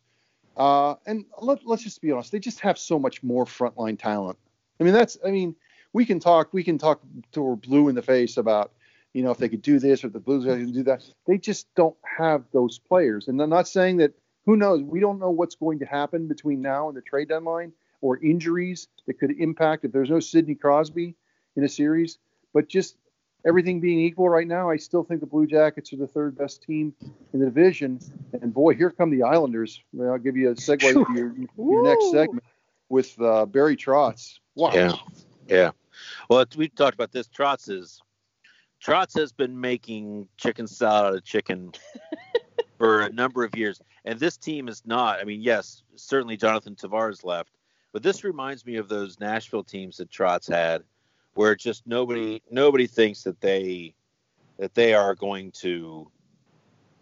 Uh, 0.57 0.95
and 1.05 1.25
let, 1.41 1.59
us 1.65 1.81
just 1.81 2.01
be 2.01 2.11
honest, 2.11 2.31
they 2.31 2.39
just 2.39 2.59
have 2.59 2.77
so 2.77 2.99
much 2.99 3.23
more 3.23 3.45
frontline 3.45 3.97
talent. 3.97 4.37
I 4.79 4.83
mean, 4.83 4.93
that's, 4.93 5.17
I 5.25 5.31
mean, 5.31 5.55
we 5.93 6.05
can 6.05 6.19
talk, 6.19 6.53
we 6.53 6.63
can 6.63 6.77
talk 6.77 7.01
to 7.33 7.41
we're 7.41 7.55
blue 7.55 7.89
in 7.89 7.95
the 7.95 8.01
face 8.01 8.37
about, 8.37 8.71
you 9.13 9.23
know, 9.23 9.31
if 9.31 9.37
they 9.37 9.49
could 9.49 9.61
do 9.61 9.79
this 9.79 10.03
or 10.03 10.09
the 10.09 10.19
Blues 10.19 10.45
can 10.45 10.71
do 10.71 10.83
that. 10.83 11.03
They 11.27 11.37
just 11.37 11.73
don't 11.75 11.95
have 12.17 12.43
those 12.53 12.79
players. 12.79 13.27
And 13.27 13.41
I'm 13.41 13.49
not 13.49 13.67
saying 13.67 13.97
that, 13.97 14.13
who 14.45 14.55
knows, 14.55 14.81
we 14.81 14.99
don't 14.99 15.19
know 15.19 15.29
what's 15.29 15.55
going 15.55 15.79
to 15.79 15.85
happen 15.85 16.27
between 16.27 16.61
now 16.61 16.87
and 16.87 16.97
the 16.97 17.01
trade 17.01 17.29
deadline 17.29 17.73
or 18.01 18.17
injuries 18.17 18.87
that 19.05 19.19
could 19.19 19.31
impact 19.39 19.85
if 19.85 19.91
there's 19.91 20.09
no 20.09 20.19
Sidney 20.19 20.55
Crosby 20.55 21.15
in 21.55 21.63
a 21.63 21.69
series. 21.69 22.17
But 22.53 22.67
just 22.67 22.95
everything 23.45 23.79
being 23.79 23.99
equal 23.99 24.29
right 24.29 24.47
now, 24.47 24.69
I 24.69 24.77
still 24.77 25.03
think 25.03 25.19
the 25.19 25.27
Blue 25.27 25.47
Jackets 25.47 25.91
are 25.93 25.97
the 25.97 26.07
third 26.07 26.37
best 26.37 26.63
team 26.63 26.93
in 27.33 27.39
the 27.39 27.45
division. 27.45 27.99
And 28.41 28.53
boy, 28.53 28.75
here 28.75 28.91
come 28.91 29.09
the 29.09 29.23
Islanders. 29.23 29.81
I'll 29.99 30.17
give 30.17 30.37
you 30.37 30.49
a 30.51 30.55
segue 30.55 30.79
to 30.81 31.05
your, 31.13 31.35
your 31.57 31.83
next 31.83 32.11
segment 32.11 32.43
with 32.89 33.19
uh, 33.21 33.45
Barry 33.45 33.75
Trotz. 33.75 34.39
Wow. 34.55 34.71
Yeah. 34.73 34.93
Yeah. 35.47 35.71
Well, 36.29 36.45
we've 36.55 36.73
talked 36.75 36.93
about 36.93 37.11
this. 37.11 37.27
Trotz 37.27 37.69
is 37.69 38.01
Trotz 38.83 39.17
has 39.17 39.31
been 39.31 39.59
making 39.59 40.27
chicken 40.37 40.67
salad 40.67 41.05
out 41.05 41.15
of 41.15 41.23
chicken 41.23 41.71
for 42.77 43.01
a 43.01 43.11
number 43.11 43.43
of 43.43 43.55
years, 43.55 43.79
and 44.05 44.19
this 44.19 44.37
team 44.37 44.67
is 44.67 44.81
not. 44.85 45.19
I 45.19 45.23
mean, 45.23 45.41
yes, 45.41 45.83
certainly 45.95 46.35
Jonathan 46.35 46.75
Tavares 46.75 47.23
left, 47.23 47.51
but 47.93 48.01
this 48.01 48.23
reminds 48.23 48.65
me 48.65 48.77
of 48.77 48.89
those 48.89 49.19
Nashville 49.19 49.63
teams 49.63 49.97
that 49.97 50.09
Trotz 50.09 50.49
had 50.49 50.83
where 51.33 51.55
just 51.55 51.85
nobody 51.87 52.41
nobody 52.49 52.87
thinks 52.87 53.23
that 53.23 53.41
they 53.41 53.93
that 54.57 54.75
they 54.75 54.93
are 54.93 55.15
going 55.15 55.51
to 55.51 56.09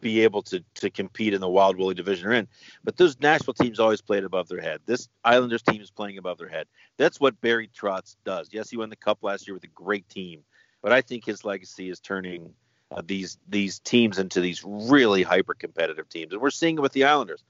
be 0.02 0.22
able 0.22 0.42
to 0.42 0.64
to 0.76 0.90
compete 0.90 1.34
in 1.34 1.42
the 1.42 1.50
Wild 1.50 1.78
Willie 1.78 1.96
division 1.96 2.28
or 2.28 2.34
in. 2.34 2.48
But 2.84 2.98
those 2.98 3.20
Nashville 3.20 3.54
teams 3.54 3.80
always 3.80 4.02
played 4.02 4.24
above 4.24 4.48
their 4.48 4.62
head. 4.62 4.82
This 4.86 5.10
Islanders 5.24 5.62
team 5.62 5.82
is 5.82 5.92
playing 5.92 6.18
above 6.18 6.38
their 6.38 6.50
head. 6.50 6.68
That's 6.98 7.20
what 7.20 7.40
Barry 7.42 7.68
Trotz 7.68 8.16
does. 8.24 8.50
Yes, 8.52 8.70
he 8.70 8.78
won 8.78 8.90
the 8.90 8.96
Cup 8.96 9.20
last 9.22 9.48
year 9.48 9.54
with 9.54 9.64
a 9.64 9.68
great 9.68 10.08
team, 10.10 10.44
but 10.82 10.92
I 10.92 11.02
think 11.02 11.26
his 11.26 11.44
legacy 11.44 11.90
is 11.90 12.00
turning 12.00 12.54
uh, 12.92 13.02
these 13.06 13.38
these 13.48 13.80
teams 13.80 14.20
into 14.20 14.42
these 14.42 14.64
really 14.66 15.24
hyper 15.24 15.54
competitive 15.54 16.10
teams, 16.10 16.34
and 16.34 16.42
we're 16.42 16.50
seeing 16.50 16.78
it 16.78 16.82
with 16.82 16.94
the 16.94 17.04
Islanders. 17.04 17.44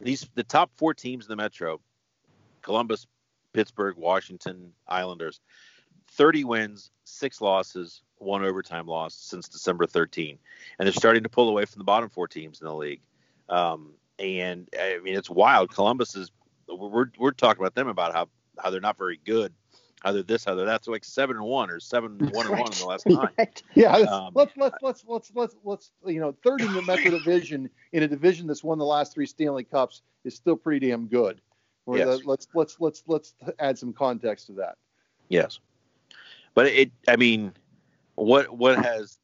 These 0.00 0.28
the 0.34 0.44
top 0.44 0.70
four 0.76 0.94
teams 0.94 1.24
in 1.24 1.30
the 1.30 1.36
Metro: 1.36 1.80
Columbus, 2.62 3.06
Pittsburgh, 3.52 3.96
Washington, 3.96 4.72
Islanders. 4.86 5.40
30 6.14 6.44
wins, 6.44 6.90
six 7.04 7.40
losses, 7.40 8.02
one 8.18 8.44
overtime 8.44 8.86
loss 8.86 9.14
since 9.14 9.48
December 9.48 9.86
13, 9.86 10.38
and 10.78 10.86
they're 10.86 10.92
starting 10.92 11.22
to 11.22 11.28
pull 11.28 11.48
away 11.48 11.64
from 11.64 11.78
the 11.80 11.84
bottom 11.84 12.08
four 12.08 12.28
teams 12.28 12.60
in 12.60 12.66
the 12.66 12.74
league. 12.74 13.00
Um, 13.48 13.92
and 14.18 14.68
I 14.78 14.98
mean, 15.02 15.16
it's 15.16 15.30
wild. 15.30 15.70
Columbus 15.72 16.14
is 16.14 16.30
we're 16.68 17.10
we're 17.18 17.32
talking 17.32 17.62
about 17.62 17.74
them 17.74 17.88
about 17.88 18.14
how 18.14 18.28
how 18.58 18.70
they're 18.70 18.80
not 18.80 18.96
very 18.96 19.20
good 19.24 19.52
either 20.04 20.22
this, 20.22 20.46
either 20.46 20.64
that. 20.66 20.84
So 20.84 20.92
like 20.92 21.04
seven 21.04 21.36
and 21.36 21.44
one 21.44 21.70
or 21.70 21.80
seven 21.80 22.18
one 22.32 22.46
and 22.46 22.58
one 22.58 22.72
in 22.72 22.78
the 22.78 22.86
last 22.86 23.06
nine. 23.06 23.28
Right. 23.38 23.62
Yeah, 23.74 23.92
um, 23.92 24.32
let's 24.34 24.52
let's 24.56 24.76
let's 24.82 25.04
let's 25.06 25.32
let's 25.34 25.56
let's 25.64 25.90
you 26.06 26.20
know 26.20 26.34
third 26.44 26.60
in 26.60 26.72
the 26.72 26.82
Metro 26.82 27.10
Division 27.10 27.68
in 27.92 28.02
a 28.02 28.08
division 28.08 28.46
that's 28.46 28.62
won 28.62 28.78
the 28.78 28.84
last 28.84 29.12
three 29.14 29.26
Stanley 29.26 29.64
Cups 29.64 30.02
is 30.24 30.34
still 30.34 30.56
pretty 30.56 30.86
damn 30.88 31.06
good. 31.06 31.40
Yes. 31.92 32.20
The, 32.20 32.28
let's 32.28 32.48
let's 32.54 32.76
let's 32.78 33.02
let's 33.06 33.34
add 33.58 33.78
some 33.78 33.92
context 33.92 34.46
to 34.46 34.52
that. 34.54 34.76
Yes, 35.28 35.58
but 36.54 36.66
it. 36.66 36.90
I 37.08 37.16
mean, 37.16 37.52
what 38.14 38.56
what 38.56 38.84
has 38.84 39.18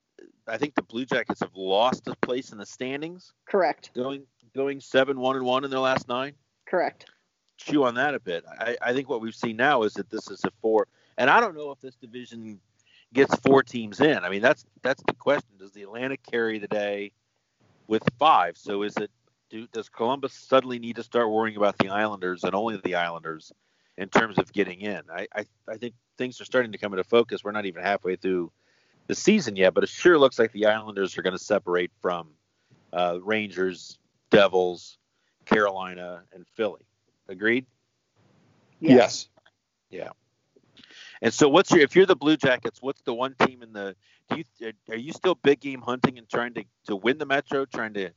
I 0.46 0.58
think 0.58 0.74
the 0.74 0.82
Blue 0.82 1.04
Jackets 1.04 1.40
have 1.40 1.54
lost 1.54 2.08
a 2.08 2.16
place 2.16 2.52
in 2.52 2.58
the 2.58 2.66
standings. 2.66 3.32
Correct. 3.46 3.90
Going 3.94 4.22
going 4.54 4.80
seven 4.80 5.18
one 5.20 5.36
and 5.36 5.44
one 5.44 5.64
in 5.64 5.70
their 5.70 5.80
last 5.80 6.08
nine. 6.08 6.34
Correct 6.66 7.06
chew 7.60 7.84
on 7.84 7.94
that 7.94 8.14
a 8.14 8.20
bit. 8.20 8.44
I, 8.48 8.76
I 8.80 8.92
think 8.92 9.08
what 9.08 9.20
we've 9.20 9.34
seen 9.34 9.56
now 9.56 9.82
is 9.82 9.94
that 9.94 10.10
this 10.10 10.30
is 10.30 10.44
a 10.44 10.50
four, 10.62 10.88
and 11.18 11.30
I 11.30 11.40
don't 11.40 11.54
know 11.54 11.70
if 11.70 11.80
this 11.80 11.94
division 11.96 12.58
gets 13.12 13.34
four 13.36 13.62
teams 13.62 14.00
in. 14.00 14.18
I 14.18 14.28
mean, 14.30 14.42
that's 14.42 14.64
that's 14.82 15.02
the 15.06 15.14
question. 15.14 15.50
Does 15.58 15.72
the 15.72 15.82
Atlantic 15.82 16.20
carry 16.28 16.58
the 16.58 16.68
day 16.68 17.12
with 17.86 18.02
five? 18.18 18.56
So 18.56 18.82
is 18.82 18.96
it 18.96 19.10
do, 19.50 19.66
does 19.72 19.88
Columbus 19.88 20.32
suddenly 20.32 20.78
need 20.78 20.96
to 20.96 21.02
start 21.02 21.30
worrying 21.30 21.56
about 21.56 21.78
the 21.78 21.88
Islanders 21.88 22.44
and 22.44 22.54
only 22.54 22.80
the 22.82 22.94
Islanders 22.94 23.52
in 23.98 24.08
terms 24.08 24.38
of 24.38 24.52
getting 24.52 24.80
in? 24.80 25.02
I, 25.12 25.26
I, 25.34 25.44
I 25.68 25.76
think 25.76 25.94
things 26.20 26.38
are 26.38 26.44
starting 26.44 26.70
to 26.72 26.78
come 26.78 26.92
into 26.92 27.02
focus. 27.02 27.42
We're 27.42 27.52
not 27.52 27.64
even 27.64 27.82
halfway 27.82 28.14
through 28.14 28.52
the 29.06 29.14
season 29.14 29.56
yet, 29.56 29.72
but 29.72 29.82
it 29.82 29.88
sure 29.88 30.18
looks 30.18 30.38
like 30.38 30.52
the 30.52 30.66
Islanders 30.66 31.16
are 31.16 31.22
going 31.22 31.36
to 31.36 31.42
separate 31.42 31.90
from 32.02 32.28
uh, 32.92 33.18
Rangers, 33.22 33.98
Devils, 34.30 34.98
Carolina, 35.46 36.22
and 36.34 36.46
Philly. 36.46 36.82
Agreed? 37.26 37.64
Yes. 38.80 39.28
Yeah. 39.88 40.10
And 41.22 41.32
so, 41.32 41.48
what's 41.48 41.70
your 41.70 41.80
if 41.80 41.96
you're 41.96 42.06
the 42.06 42.16
Blue 42.16 42.36
Jackets? 42.36 42.82
What's 42.82 43.00
the 43.02 43.14
one 43.14 43.34
team 43.46 43.62
in 43.62 43.72
the? 43.72 43.96
Do 44.28 44.36
you 44.36 44.72
are 44.90 44.96
you 44.96 45.12
still 45.12 45.34
big 45.34 45.60
game 45.60 45.80
hunting 45.80 46.18
and 46.18 46.28
trying 46.28 46.54
to 46.54 46.64
to 46.86 46.96
win 46.96 47.18
the 47.18 47.26
Metro, 47.26 47.64
trying 47.64 47.94
to 47.94 48.10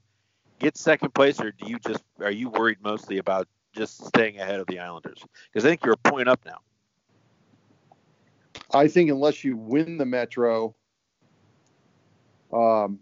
get 0.60 0.78
second 0.78 1.14
place, 1.14 1.40
or 1.42 1.52
do 1.52 1.70
you 1.70 1.80
just 1.80 2.04
are 2.20 2.32
you 2.32 2.50
worried 2.50 2.78
mostly 2.82 3.18
about 3.18 3.48
just 3.74 4.06
staying 4.06 4.40
ahead 4.40 4.60
of 4.60 4.68
the 4.68 4.80
Islanders? 4.80 5.22
Because 5.52 5.66
I 5.66 5.70
think 5.70 5.84
you're 5.84 5.96
a 5.96 6.10
point 6.10 6.30
up 6.30 6.42
now. 6.46 6.60
I 8.74 8.88
think 8.88 9.10
unless 9.10 9.44
you 9.44 9.58
win 9.58 9.98
the 9.98 10.06
Metro, 10.06 10.76
um, 12.52 13.00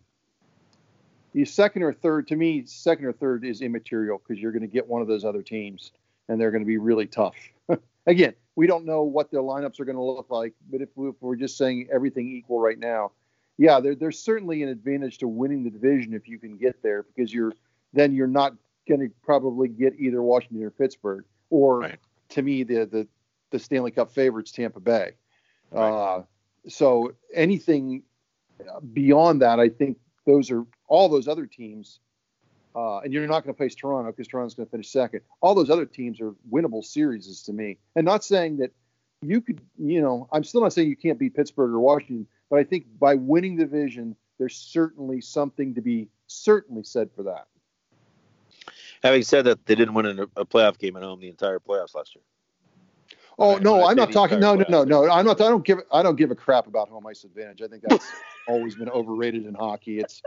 you 1.34 1.46
second 1.46 1.84
or 1.84 1.94
third. 1.94 2.28
To 2.30 2.36
me, 2.36 2.66
second 2.66 3.06
or 3.06 3.14
third 3.14 3.46
is 3.46 3.62
immaterial 3.62 4.22
because 4.26 4.42
you're 4.42 4.52
going 4.52 4.62
to 4.62 4.68
get 4.68 4.88
one 4.88 5.02
of 5.02 5.08
those 5.08 5.24
other 5.24 5.42
teams 5.42 5.92
and 6.28 6.40
they're 6.40 6.52
going 6.52 6.64
to 6.64 6.68
be 6.68 6.78
really 6.78 7.08
tough. 7.08 7.36
Again, 8.08 8.34
we 8.56 8.68
don't 8.68 8.86
know 8.86 9.04
what 9.04 9.32
their 9.32 9.42
lineups 9.42 9.80
are 9.80 9.86
going 9.86 9.98
to 9.98 10.04
look 10.04 10.28
like, 10.30 10.54
but 10.70 10.82
if, 10.82 10.90
we, 10.96 11.12
are 11.24 11.36
just 11.36 11.58
saying 11.58 11.88
everything 11.94 12.28
equal 12.30 12.60
right 12.60 12.80
now, 12.80 13.12
yeah, 13.58 13.80
there, 13.80 13.96
there's 13.96 14.20
certainly 14.20 14.64
an 14.64 14.70
advantage 14.70 15.20
to 15.20 15.28
winning 15.28 15.64
the 15.64 15.70
division 15.70 16.14
if 16.14 16.28
you 16.28 16.40
can 16.40 16.58
get 16.58 16.82
there 16.82 17.04
because 17.04 17.34
you're 17.34 17.54
then 17.94 18.14
you're 18.14 18.28
not 18.28 18.54
going 18.88 19.02
to 19.02 19.10
probably 19.24 19.68
get 19.68 19.94
either 20.00 20.24
Washington 20.24 20.64
or 20.64 20.70
Pittsburgh 20.70 21.26
or 21.50 21.80
right. 21.80 22.00
to 22.30 22.42
me 22.42 22.64
the 22.64 22.86
the 22.86 23.08
the 23.52 23.60
Stanley 23.60 23.92
Cup 23.92 24.12
favorites 24.12 24.52
Tampa 24.52 24.80
Bay. 24.80 25.12
Right. 25.72 25.90
Uh, 25.92 26.24
so 26.68 27.14
anything 27.34 28.04
beyond 28.94 29.42
that, 29.42 29.60
I 29.60 29.70
think 29.70 29.98
those 30.26 30.52
are 30.52 30.66
all 30.88 31.10
those 31.10 31.28
other 31.28 31.46
teams 31.46 32.00
uh, 32.76 33.00
and 33.00 33.12
you're 33.12 33.28
not 33.28 33.44
going 33.44 33.54
to 33.54 33.58
face 33.58 33.76
Toronto 33.76 34.12
because 34.12 34.28
Toronto's 34.28 34.56
going 34.56 34.68
to 34.68 34.72
finish 34.72 34.90
second. 34.90 35.22
All 35.42 35.56
those 35.56 35.70
other 35.70 35.86
teams 35.86 36.22
are 36.22 36.34
winnable 36.52 36.84
series 36.84 37.42
to 37.44 37.54
me. 37.54 37.78
And 37.96 38.06
not 38.06 38.24
saying 38.24 38.58
that 38.58 38.72
you 39.22 39.42
could, 39.42 39.62
you 39.78 40.02
know, 40.02 40.28
I'm 40.32 40.44
still 40.44 40.62
not 40.62 40.74
saying 40.74 40.90
you 40.90 40.96
can't 40.96 41.20
beat 41.20 41.36
Pittsburgh 41.36 41.72
or 41.72 41.80
Washington, 41.80 42.28
but 42.50 42.60
I 42.60 42.64
think 42.64 42.86
by 43.00 43.16
winning 43.16 43.58
the 43.58 43.66
division, 43.66 44.16
there's 44.40 44.56
certainly 44.56 45.22
something 45.22 45.76
to 45.76 45.82
be 45.82 46.08
certainly 46.28 46.84
said 46.84 47.10
for 47.16 47.24
that. 47.24 47.48
Having 49.04 49.24
said 49.24 49.46
that, 49.46 49.66
they 49.66 49.76
didn't 49.76 49.94
win 49.94 50.28
a 50.36 50.46
playoff 50.46 50.78
game 50.78 50.96
at 50.96 51.04
home 51.04 51.20
the 51.20 51.30
entire 51.30 51.60
playoffs 51.60 51.96
last 51.96 52.16
year. 52.16 52.24
Oh 53.42 53.58
no, 53.58 53.88
I'm 53.88 53.96
not 53.98 54.12
talking. 54.12 54.40
No, 54.40 54.54
no, 54.54 54.66
no, 54.70 54.84
no. 54.84 55.10
I'm 55.10 55.26
not. 55.26 55.42
I 55.42 55.50
don't 55.50 55.66
give. 55.66 55.80
I 55.92 56.04
don't 56.04 56.16
give 56.16 56.30
a 56.30 56.36
crap 56.36 56.68
about 56.68 56.90
home 56.90 57.08
ice 57.08 57.24
advantage. 57.24 57.62
I 57.64 57.68
think 57.68 57.84
that's 57.88 58.06
always 58.48 58.76
been 58.76 58.90
overrated 58.90 59.48
in 59.48 59.56
hockey. 59.56 60.00
It's 60.00 60.22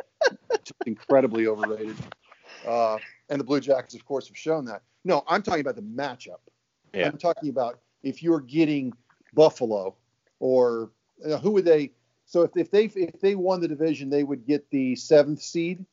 incredibly 0.85 1.46
overrated. 1.46 1.96
Uh, 2.66 2.98
and 3.29 3.38
the 3.38 3.44
Blue 3.44 3.61
Jackets, 3.61 3.94
of 3.94 4.05
course, 4.05 4.27
have 4.27 4.37
shown 4.37 4.64
that. 4.64 4.83
No, 5.05 5.22
I'm 5.29 5.42
talking 5.42 5.61
about 5.61 5.77
the 5.77 5.83
matchup. 5.83 6.40
Yeah. 6.92 7.07
I'm 7.07 7.18
talking 7.18 7.50
about 7.50 7.79
if 8.03 8.22
you're 8.22 8.40
getting 8.40 8.92
Buffalo 9.33 9.94
or 10.40 10.90
you 11.22 11.29
know, 11.29 11.38
who 11.38 11.53
would 11.53 11.64
they? 11.64 11.92
So 12.27 12.42
if, 12.42 12.57
if 12.57 12.70
they 12.72 12.87
if 12.87 13.20
they 13.20 13.37
won 13.37 13.61
the 13.61 13.68
division, 13.68 14.11
they 14.11 14.24
would 14.24 14.44
get 14.44 14.68
the 14.70 14.96
seventh 14.96 15.40
seed 15.40 15.85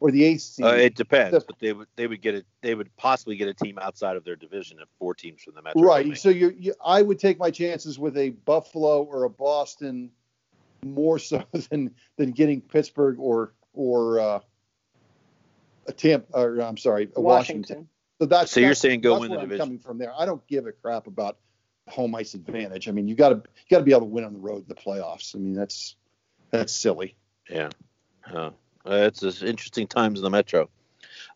or 0.00 0.10
the 0.10 0.24
eighth 0.24 0.42
seed. 0.42 0.66
Uh, 0.66 0.70
it 0.70 0.94
depends, 0.94 1.32
the, 1.32 1.44
but 1.46 1.58
they 1.58 1.72
would 1.72 1.88
they 1.96 2.06
would 2.06 2.20
get 2.20 2.34
it. 2.34 2.46
They 2.62 2.74
would 2.74 2.94
possibly 2.96 3.36
get 3.36 3.48
a 3.48 3.54
team 3.54 3.78
outside 3.78 4.16
of 4.16 4.24
their 4.24 4.36
division 4.36 4.80
of 4.80 4.88
four 4.98 5.14
teams 5.14 5.42
from 5.42 5.54
the 5.54 5.62
Metro. 5.62 5.82
Right. 5.82 6.16
So 6.16 6.28
you, 6.28 6.54
you, 6.58 6.74
I 6.84 7.02
would 7.02 7.18
take 7.18 7.38
my 7.38 7.50
chances 7.50 7.98
with 7.98 8.16
a 8.16 8.30
Buffalo 8.30 9.02
or 9.02 9.24
a 9.24 9.30
Boston 9.30 10.10
more 10.84 11.18
so 11.18 11.44
than 11.70 11.94
than 12.16 12.32
getting 12.32 12.60
Pittsburgh 12.60 13.18
or 13.18 13.52
or 13.72 14.20
uh, 14.20 14.40
a 15.86 15.92
Tampa, 15.92 16.38
or 16.38 16.60
I'm 16.60 16.76
sorry, 16.76 17.08
a 17.16 17.20
Washington. 17.20 17.62
Washington. 17.62 17.88
So 18.20 18.26
that's 18.26 18.50
so 18.50 18.60
you're 18.60 18.74
saying 18.74 19.00
go 19.00 19.20
win 19.20 19.30
the 19.30 19.38
division. 19.38 19.58
Coming 19.58 19.78
from 19.78 19.98
there, 19.98 20.12
I 20.16 20.26
don't 20.26 20.44
give 20.48 20.66
a 20.66 20.72
crap 20.72 21.06
about 21.06 21.38
home 21.88 22.14
ice 22.14 22.34
advantage. 22.34 22.88
I 22.88 22.92
mean, 22.92 23.08
you 23.08 23.14
got 23.14 23.30
to 23.30 23.36
you 23.36 23.70
got 23.70 23.78
to 23.78 23.84
be 23.84 23.92
able 23.92 24.02
to 24.02 24.06
win 24.06 24.24
on 24.24 24.32
the 24.32 24.40
road 24.40 24.62
in 24.62 24.68
the 24.68 24.74
playoffs. 24.74 25.34
I 25.34 25.38
mean, 25.38 25.54
that's 25.54 25.94
that's 26.50 26.72
silly. 26.72 27.14
Yeah, 27.48 27.70
uh, 28.88 29.10
it's 29.12 29.42
interesting 29.42 29.86
times 29.86 30.18
in 30.18 30.22
the 30.22 30.30
Metro. 30.30 30.68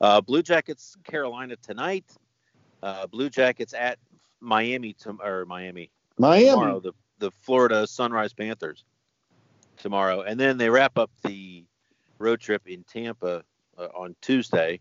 Uh, 0.01 0.21
Blue 0.21 0.43
Jackets, 0.43 0.97
Carolina 1.05 1.57
tonight. 1.57 2.05
Uh, 2.83 3.07
Blue 3.07 3.31
Jackets 3.31 3.75
at 3.75 3.99
Miami 4.41 4.95
to, 4.95 5.17
or 5.23 5.45
Miami. 5.47 5.91
Miami. 6.19 6.51
Tomorrow, 6.51 6.81
the 6.81 6.93
the 7.19 7.31
Florida 7.31 7.87
Sunrise 7.87 8.33
Panthers 8.33 8.85
tomorrow, 9.77 10.23
and 10.23 10.39
then 10.41 10.59
they 10.59 10.69
wrap 10.69 10.99
up 10.99 11.11
the 11.23 11.65
road 12.19 12.41
trip 12.41 12.63
in 12.67 12.85
Tampa 12.85 13.45
uh, 13.79 13.89
on 13.95 14.17
Tuesday. 14.21 14.81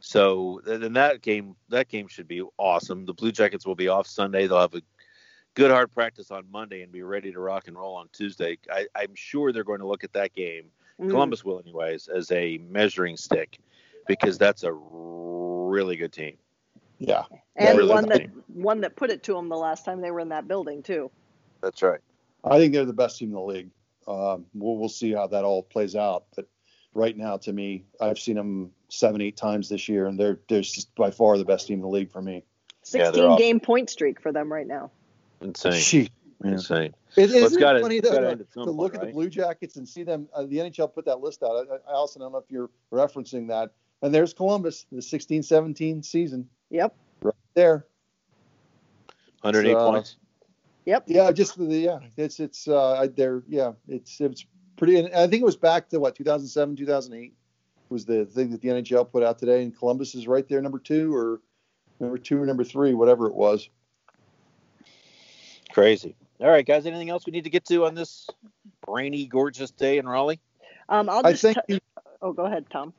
So 0.00 0.60
then 0.64 0.94
that 0.94 1.22
game 1.22 1.56
that 1.68 1.88
game 1.88 2.08
should 2.08 2.28
be 2.28 2.42
awesome. 2.58 3.06
The 3.06 3.14
Blue 3.14 3.32
Jackets 3.32 3.66
will 3.66 3.74
be 3.74 3.88
off 3.88 4.06
Sunday. 4.06 4.46
They'll 4.46 4.60
have 4.60 4.74
a 4.74 4.82
good 5.54 5.70
hard 5.70 5.92
practice 5.92 6.30
on 6.30 6.50
Monday 6.50 6.82
and 6.82 6.92
be 6.92 7.02
ready 7.02 7.32
to 7.32 7.40
rock 7.40 7.68
and 7.68 7.76
roll 7.76 7.96
on 7.96 8.08
Tuesday. 8.12 8.58
I, 8.70 8.86
am 8.96 9.14
sure 9.14 9.52
they're 9.52 9.64
going 9.64 9.80
to 9.80 9.86
look 9.86 10.04
at 10.04 10.12
that 10.12 10.32
game. 10.32 10.66
Mm. 11.00 11.10
Columbus 11.10 11.44
will, 11.44 11.58
anyways, 11.60 12.08
as 12.08 12.30
a 12.30 12.58
measuring 12.58 13.16
stick 13.16 13.58
because 14.06 14.38
that's 14.38 14.62
a 14.62 14.72
really 14.72 15.96
good 15.96 16.12
team. 16.12 16.36
Yeah, 16.98 17.24
and 17.56 17.78
really 17.78 17.90
one 17.90 18.08
that 18.08 18.18
team. 18.18 18.44
one 18.48 18.82
that 18.82 18.96
put 18.96 19.10
it 19.10 19.22
to 19.24 19.32
them 19.32 19.48
the 19.48 19.56
last 19.56 19.84
time 19.84 20.02
they 20.02 20.10
were 20.10 20.20
in 20.20 20.28
that 20.28 20.46
building 20.46 20.82
too. 20.82 21.10
That's 21.62 21.82
right. 21.82 22.00
I 22.44 22.58
think 22.58 22.74
they're 22.74 22.84
the 22.84 22.92
best 22.92 23.18
team 23.18 23.28
in 23.28 23.34
the 23.34 23.40
league. 23.40 23.70
Um, 24.06 24.46
we'll, 24.54 24.76
we'll 24.76 24.88
see 24.88 25.12
how 25.12 25.26
that 25.28 25.44
all 25.44 25.62
plays 25.62 25.96
out, 25.96 26.24
but 26.36 26.46
right 26.94 27.16
now 27.16 27.36
to 27.38 27.52
me. 27.52 27.84
I've 28.00 28.18
seen 28.18 28.36
them 28.36 28.72
seven, 28.88 29.20
eight 29.20 29.36
times 29.36 29.68
this 29.68 29.88
year, 29.88 30.06
and 30.06 30.18
they're 30.18 30.40
they're 30.48 30.62
just 30.62 30.94
by 30.94 31.10
far 31.10 31.38
the 31.38 31.44
best 31.44 31.66
team 31.66 31.78
in 31.78 31.82
the 31.82 31.88
league 31.88 32.10
for 32.10 32.22
me. 32.22 32.44
16 32.82 33.30
yeah, 33.30 33.36
game 33.36 33.60
point 33.60 33.90
streak 33.90 34.20
for 34.20 34.32
them 34.32 34.52
right 34.52 34.66
now. 34.66 34.90
Insane. 35.40 36.08
Gee, 36.42 36.48
Insane. 36.48 36.94
It, 37.16 37.30
isn't 37.30 37.62
it 37.62 37.82
funny 37.82 38.00
though, 38.00 38.34
to, 38.34 38.44
to 38.54 38.70
look 38.70 38.94
right? 38.94 39.02
at 39.02 39.06
the 39.08 39.12
Blue 39.12 39.28
Jackets 39.28 39.76
and 39.76 39.86
see 39.88 40.02
them? 40.02 40.28
Uh, 40.34 40.44
the 40.44 40.56
NHL 40.56 40.92
put 40.92 41.04
that 41.04 41.20
list 41.20 41.42
out. 41.42 41.66
I, 41.70 41.90
Allison, 41.90 42.22
I 42.22 42.24
don't 42.24 42.32
know 42.32 42.38
if 42.38 42.50
you're 42.50 42.70
referencing 42.92 43.48
that. 43.48 43.72
And 44.02 44.14
there's 44.14 44.32
Columbus, 44.32 44.86
the 44.90 45.00
16-17 45.00 46.04
season. 46.04 46.48
Yep. 46.70 46.94
Right 47.22 47.34
there. 47.54 47.86
108 49.42 49.74
uh, 49.74 49.90
points. 49.90 50.16
Yep. 50.86 51.04
Yeah, 51.06 51.30
just 51.30 51.58
the 51.58 51.64
yeah. 51.66 51.98
It's 52.16 52.40
it's 52.40 52.66
uh 52.66 53.06
there 53.14 53.42
yeah. 53.46 53.72
It's 53.86 54.20
it's 54.20 54.46
pretty. 54.76 54.98
And 54.98 55.14
I 55.14 55.26
think 55.26 55.42
it 55.42 55.44
was 55.44 55.56
back 55.56 55.88
to 55.90 56.00
what 56.00 56.16
2007, 56.16 56.76
2008 56.76 57.34
was 57.90 58.06
the 58.06 58.24
thing 58.24 58.50
that 58.50 58.62
the 58.62 58.68
NHL 58.68 59.10
put 59.10 59.22
out 59.22 59.38
today, 59.38 59.62
and 59.62 59.76
Columbus 59.76 60.14
is 60.14 60.26
right 60.26 60.48
there, 60.48 60.62
number 60.62 60.78
two 60.78 61.14
or 61.14 61.40
number 61.98 62.16
two 62.16 62.42
or 62.42 62.46
number 62.46 62.64
three, 62.64 62.94
whatever 62.94 63.26
it 63.26 63.34
was. 63.34 63.68
Crazy. 65.72 66.16
All 66.40 66.48
right, 66.48 66.64
guys. 66.64 66.86
Anything 66.86 67.10
else 67.10 67.26
we 67.26 67.32
need 67.32 67.44
to 67.44 67.50
get 67.50 67.64
to 67.66 67.84
on 67.84 67.94
this 67.94 68.28
rainy, 68.88 69.26
gorgeous 69.26 69.70
day 69.70 69.98
in 69.98 70.08
Raleigh? 70.08 70.40
Um, 70.88 71.08
I'll 71.08 71.22
just. 71.22 71.44
I 71.44 71.52
thank 71.52 71.66
t- 71.66 71.74
you. 71.74 71.80
Oh, 72.22 72.32
go 72.32 72.46
ahead, 72.46 72.66
Tom. 72.70 72.92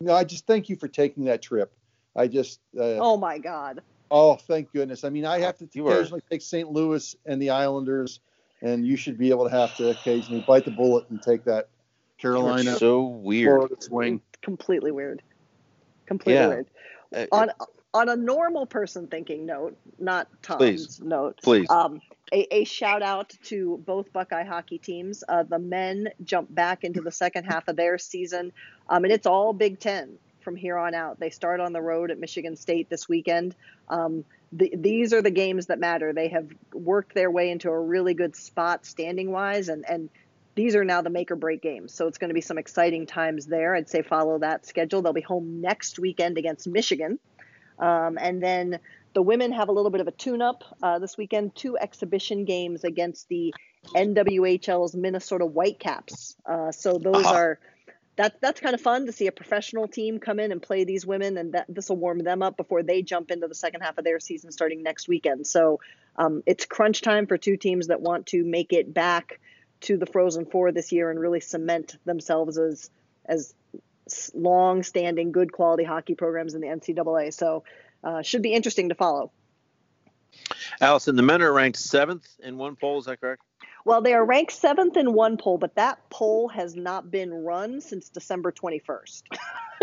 No, 0.00 0.14
I 0.14 0.24
just 0.24 0.46
thank 0.46 0.68
you 0.68 0.76
for 0.76 0.88
taking 0.88 1.24
that 1.24 1.42
trip. 1.42 1.72
I 2.14 2.26
just. 2.28 2.60
Uh, 2.76 2.98
oh 3.00 3.16
my 3.16 3.38
God. 3.38 3.80
Oh, 4.10 4.36
thank 4.36 4.72
goodness. 4.72 5.04
I 5.04 5.08
mean, 5.08 5.24
I 5.24 5.38
have 5.40 5.56
to 5.58 5.64
occasionally 5.64 6.22
take 6.30 6.42
St. 6.42 6.70
Louis 6.70 7.16
and 7.24 7.40
the 7.40 7.50
Islanders 7.50 8.20
and 8.62 8.86
you 8.86 8.96
should 8.96 9.18
be 9.18 9.30
able 9.30 9.48
to 9.48 9.54
have 9.54 9.76
to 9.76 9.90
occasionally 9.90 10.44
bite 10.46 10.64
the 10.64 10.70
bullet 10.70 11.08
and 11.10 11.20
take 11.20 11.44
that 11.44 11.68
Carolina 12.18 12.76
so 12.76 13.02
weird 13.02 13.58
Florida 13.58 13.76
swing. 13.80 14.20
completely 14.40 14.92
weird. 14.92 15.22
Completely 16.06 16.40
Yeah. 16.40 16.48
weird. 16.48 16.66
Uh, 17.14 17.26
On 17.32 17.50
on 17.94 18.08
a 18.08 18.16
normal 18.16 18.66
person 18.66 19.06
thinking 19.06 19.44
note, 19.46 19.76
not 19.98 20.28
Tom's 20.42 20.58
Please. 20.58 21.00
note. 21.00 21.40
please 21.42 21.68
Um, 21.70 22.00
a, 22.32 22.54
a 22.54 22.64
shout 22.64 23.02
out 23.02 23.34
to 23.44 23.82
both 23.84 24.12
Buckeye 24.12 24.44
hockey 24.44 24.78
teams. 24.78 25.22
Uh, 25.28 25.42
the 25.42 25.58
men 25.58 26.08
jump 26.24 26.52
back 26.54 26.84
into 26.84 27.02
the 27.02 27.10
second 27.10 27.44
half 27.44 27.68
of 27.68 27.76
their 27.76 27.98
season, 27.98 28.52
um, 28.88 29.04
and 29.04 29.12
it's 29.12 29.26
all 29.26 29.52
Big 29.52 29.78
Ten 29.78 30.16
from 30.40 30.56
here 30.56 30.76
on 30.76 30.94
out. 30.94 31.20
They 31.20 31.30
start 31.30 31.60
on 31.60 31.72
the 31.72 31.82
road 31.82 32.10
at 32.10 32.18
Michigan 32.18 32.56
State 32.56 32.88
this 32.88 33.08
weekend. 33.08 33.54
Um, 33.88 34.24
the, 34.52 34.72
these 34.74 35.12
are 35.12 35.22
the 35.22 35.30
games 35.30 35.66
that 35.66 35.78
matter. 35.78 36.12
They 36.12 36.28
have 36.28 36.48
worked 36.72 37.14
their 37.14 37.30
way 37.30 37.50
into 37.50 37.70
a 37.70 37.78
really 37.78 38.14
good 38.14 38.34
spot 38.34 38.86
standing 38.86 39.30
wise, 39.30 39.68
and, 39.68 39.84
and 39.88 40.08
these 40.54 40.74
are 40.74 40.84
now 40.84 41.02
the 41.02 41.10
make 41.10 41.30
or 41.30 41.36
break 41.36 41.62
games. 41.62 41.92
So 41.92 42.06
it's 42.06 42.18
going 42.18 42.28
to 42.28 42.34
be 42.34 42.40
some 42.40 42.58
exciting 42.58 43.06
times 43.06 43.46
there. 43.46 43.74
I'd 43.74 43.88
say 43.88 44.02
follow 44.02 44.38
that 44.38 44.66
schedule. 44.66 45.00
They'll 45.02 45.12
be 45.12 45.20
home 45.20 45.60
next 45.60 45.98
weekend 45.98 46.38
against 46.38 46.66
Michigan. 46.66 47.18
Um, 47.82 48.16
and 48.18 48.42
then 48.42 48.78
the 49.12 49.22
women 49.22 49.52
have 49.52 49.68
a 49.68 49.72
little 49.72 49.90
bit 49.90 50.00
of 50.00 50.08
a 50.08 50.12
tune 50.12 50.40
up 50.40 50.62
uh, 50.82 50.98
this 51.00 51.18
weekend, 51.18 51.54
two 51.54 51.76
exhibition 51.76 52.44
games 52.44 52.84
against 52.84 53.28
the 53.28 53.52
NWHL's 53.94 54.94
Minnesota 54.94 55.44
Whitecaps. 55.44 56.36
Uh, 56.46 56.70
so 56.72 56.98
those 56.98 57.26
Uh-huh. 57.26 57.34
are. 57.34 57.58
That, 58.16 58.42
that's 58.42 58.60
kind 58.60 58.74
of 58.74 58.80
fun 58.82 59.06
to 59.06 59.12
see 59.12 59.26
a 59.26 59.32
professional 59.32 59.88
team 59.88 60.18
come 60.20 60.38
in 60.38 60.52
and 60.52 60.60
play 60.60 60.84
these 60.84 61.06
women, 61.06 61.38
and 61.38 61.54
that 61.54 61.64
this 61.68 61.88
will 61.88 61.96
warm 61.96 62.18
them 62.18 62.42
up 62.42 62.58
before 62.58 62.82
they 62.82 63.00
jump 63.00 63.30
into 63.30 63.48
the 63.48 63.54
second 63.54 63.80
half 63.80 63.96
of 63.96 64.04
their 64.04 64.20
season 64.20 64.52
starting 64.52 64.82
next 64.82 65.08
weekend. 65.08 65.46
So 65.46 65.80
um, 66.16 66.42
it's 66.44 66.66
crunch 66.66 67.00
time 67.00 67.26
for 67.26 67.38
two 67.38 67.56
teams 67.56 67.86
that 67.86 68.02
want 68.02 68.26
to 68.26 68.44
make 68.44 68.74
it 68.74 68.92
back 68.92 69.40
to 69.82 69.96
the 69.96 70.04
Frozen 70.04 70.44
Four 70.46 70.72
this 70.72 70.92
year 70.92 71.10
and 71.10 71.18
really 71.18 71.40
cement 71.40 71.96
themselves 72.04 72.58
as 72.58 72.90
as 73.24 73.54
long-standing, 74.34 75.32
good 75.32 75.52
quality 75.52 75.84
hockey 75.84 76.14
programs 76.14 76.54
in 76.54 76.60
the 76.60 76.66
NCAA. 76.68 77.32
So 77.32 77.64
uh, 78.04 78.22
should 78.22 78.42
be 78.42 78.52
interesting 78.52 78.88
to 78.88 78.94
follow. 78.94 79.32
Allison, 80.80 81.16
the 81.16 81.22
men 81.22 81.42
are 81.42 81.52
ranked 81.52 81.78
seventh 81.78 82.26
in 82.42 82.56
one 82.56 82.76
poll. 82.76 82.98
Is 82.98 83.04
that 83.06 83.20
correct? 83.20 83.42
Well, 83.84 84.00
they 84.00 84.14
are 84.14 84.24
ranked 84.24 84.52
seventh 84.52 84.96
in 84.96 85.12
one 85.12 85.36
poll, 85.36 85.58
but 85.58 85.74
that 85.74 85.98
poll 86.08 86.48
has 86.48 86.74
not 86.74 87.10
been 87.10 87.32
run 87.32 87.80
since 87.80 88.08
December 88.08 88.52
21st. 88.52 89.22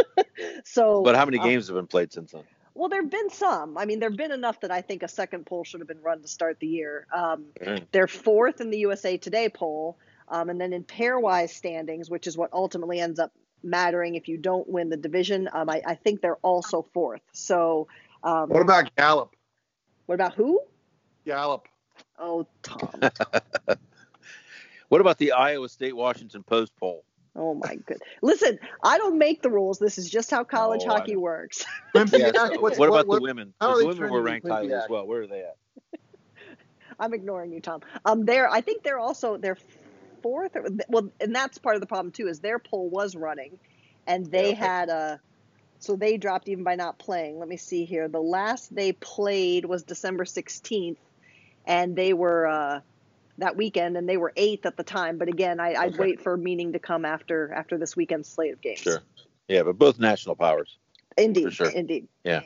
so, 0.63 1.03
But 1.03 1.15
how 1.15 1.25
many 1.25 1.37
uh, 1.37 1.43
games 1.43 1.67
have 1.67 1.75
been 1.75 1.87
played 1.87 2.11
since 2.13 2.31
then? 2.31 2.43
well, 2.73 2.87
there 2.87 3.01
have 3.01 3.11
been 3.11 3.29
some. 3.29 3.77
I 3.77 3.85
mean, 3.85 3.99
there 3.99 4.09
have 4.09 4.17
been 4.17 4.31
enough 4.31 4.61
that 4.61 4.71
I 4.71 4.81
think 4.81 5.03
a 5.03 5.07
second 5.09 5.45
poll 5.45 5.65
should 5.65 5.81
have 5.81 5.87
been 5.87 6.01
run 6.01 6.21
to 6.21 6.27
start 6.27 6.59
the 6.59 6.67
year. 6.67 7.07
Um, 7.13 7.45
Mm. 7.61 7.85
they're 7.91 8.07
fourth 8.07 8.61
in 8.61 8.69
the 8.69 8.79
USA 8.79 9.17
Today 9.17 9.49
poll, 9.49 9.97
um, 10.29 10.49
and 10.49 10.59
then 10.61 10.71
in 10.71 10.83
pairwise 10.85 11.49
standings, 11.49 12.09
which 12.09 12.25
is 12.25 12.37
what 12.37 12.51
ultimately 12.53 12.99
ends 13.01 13.19
up 13.19 13.33
mattering 13.63 14.15
if 14.15 14.27
you 14.27 14.37
don't 14.37 14.67
win 14.69 14.89
the 14.89 14.97
division. 14.97 15.49
Um, 15.53 15.69
I, 15.69 15.81
I 15.85 15.95
think 15.95 16.21
they're 16.21 16.37
also 16.37 16.85
fourth. 16.93 17.21
So, 17.33 17.87
um, 18.23 18.49
What 18.49 18.61
about 18.61 18.93
Gallup? 18.95 19.35
what 20.05 20.15
about 20.15 20.33
who? 20.33 20.61
Gallup. 21.25 21.67
Oh, 22.17 22.45
Tom. 22.63 22.91
What 24.89 25.01
about 25.01 25.19
the 25.19 25.33
Iowa 25.33 25.69
State 25.69 25.95
Washington 25.95 26.41
Post 26.41 26.75
poll? 26.79 27.03
Oh 27.35 27.53
my 27.53 27.75
good. 27.85 27.99
Listen, 28.23 28.57
I 28.83 28.97
don't 28.97 29.19
make 29.19 29.43
the 29.43 29.49
rules. 29.51 29.77
This 29.77 29.99
is 29.99 30.09
just 30.09 30.31
how 30.31 30.43
college 30.43 30.81
Oh, 30.83 30.89
hockey 30.89 31.13
know. 31.13 31.19
works. 31.19 31.63
Quinnipiac, 31.95 32.33
What, 32.33 32.61
what's- 32.61 32.77
about 32.79 33.05
what- 33.07 33.17
the 33.17 33.21
women? 33.21 33.53
how 33.61 33.67
are 33.67 33.73
Because 33.73 33.79
they 33.79 33.83
the 33.83 33.99
women 34.01 34.11
were 34.13 34.21
ranked 34.23 34.47
highly 34.49 34.73
as 34.73 34.89
well. 34.89 35.05
Where 35.05 35.21
are 35.21 35.27
they 35.27 35.41
at? 35.41 35.55
I'm 36.99 37.13
ignoring 37.13 37.51
you, 37.53 37.61
Tom. 37.61 37.81
Um, 38.03 38.25
they're 38.25 38.49
I 38.49 38.61
think 38.61 38.81
they're 38.83 38.97
also 38.99 39.37
they're 39.37 39.57
fourth. 40.21 40.55
Or, 40.55 40.67
well, 40.87 41.09
and 41.19 41.35
that's 41.35 41.57
part 41.57 41.75
of 41.75 41.81
the 41.81 41.87
problem 41.87 42.11
too. 42.11 42.27
Is 42.27 42.39
their 42.39 42.59
poll 42.59 42.89
was 42.89 43.15
running, 43.15 43.59
and 44.07 44.25
they 44.25 44.51
okay. 44.51 44.53
had 44.53 44.89
a. 44.89 45.19
So 45.81 45.95
they 45.95 46.17
dropped 46.17 46.49
even 46.49 46.65
by 46.65 46.75
not 46.75 46.99
playing. 46.99 47.39
Let 47.39 47.47
me 47.47 47.55
see 47.55 47.85
here. 47.85 48.09
The 48.09 48.19
last 48.19 48.73
they 48.75 48.91
played 48.91 49.63
was 49.63 49.83
December 49.83 50.25
16th, 50.25 50.97
and 51.65 51.95
they 51.95 52.11
were 52.11 52.47
uh, 52.47 52.81
that 53.37 53.55
weekend, 53.55 53.95
and 53.95 54.07
they 54.07 54.17
were 54.17 54.33
eighth 54.35 54.65
at 54.65 54.75
the 54.75 54.83
time. 54.83 55.17
But 55.17 55.29
again, 55.29 55.59
I, 55.59 55.75
I'd 55.75 55.93
Okay. 55.93 55.99
wait 55.99 56.21
for 56.21 56.35
meaning 56.35 56.73
to 56.73 56.79
come 56.79 57.05
after 57.05 57.53
after 57.53 57.77
this 57.77 57.95
weekend's 57.95 58.27
slate 58.27 58.53
of 58.53 58.61
games. 58.61 58.79
Sure. 58.79 58.99
Yeah, 59.47 59.63
but 59.63 59.77
both 59.77 59.99
national 59.99 60.35
powers. 60.35 60.77
Indeed, 61.17 61.53
sure. 61.53 61.69
indeed. 61.69 62.07
Yeah. 62.23 62.41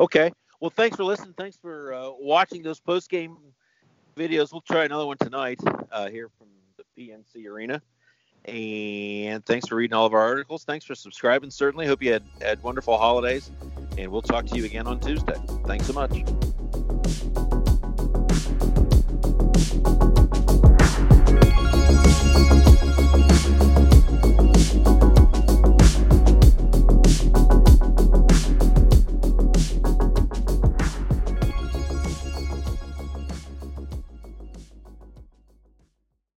Okay. 0.00 0.32
Well, 0.60 0.70
thanks 0.70 0.96
for 0.96 1.04
listening. 1.04 1.34
Thanks 1.36 1.56
for 1.56 1.92
uh, 1.92 2.10
watching 2.18 2.62
those 2.62 2.80
post 2.80 3.10
game 3.10 3.36
videos. 4.16 4.52
We'll 4.52 4.62
try 4.62 4.84
another 4.84 5.06
one 5.06 5.18
tonight 5.18 5.60
uh, 5.92 6.08
here 6.08 6.30
from 6.38 6.48
PNC 6.96 7.46
Arena. 7.46 7.82
And 8.46 9.44
thanks 9.44 9.68
for 9.68 9.74
reading 9.74 9.94
all 9.94 10.06
of 10.06 10.14
our 10.14 10.20
articles. 10.20 10.64
Thanks 10.64 10.84
for 10.84 10.94
subscribing. 10.94 11.50
Certainly, 11.50 11.86
hope 11.86 12.02
you 12.02 12.12
had, 12.12 12.22
had 12.40 12.62
wonderful 12.62 12.96
holidays. 12.96 13.50
And 13.98 14.10
we'll 14.10 14.22
talk 14.22 14.46
to 14.46 14.56
you 14.56 14.64
again 14.64 14.86
on 14.86 15.00
Tuesday. 15.00 15.34
Thanks 15.64 15.86
so 15.86 15.92
much. 15.92 16.22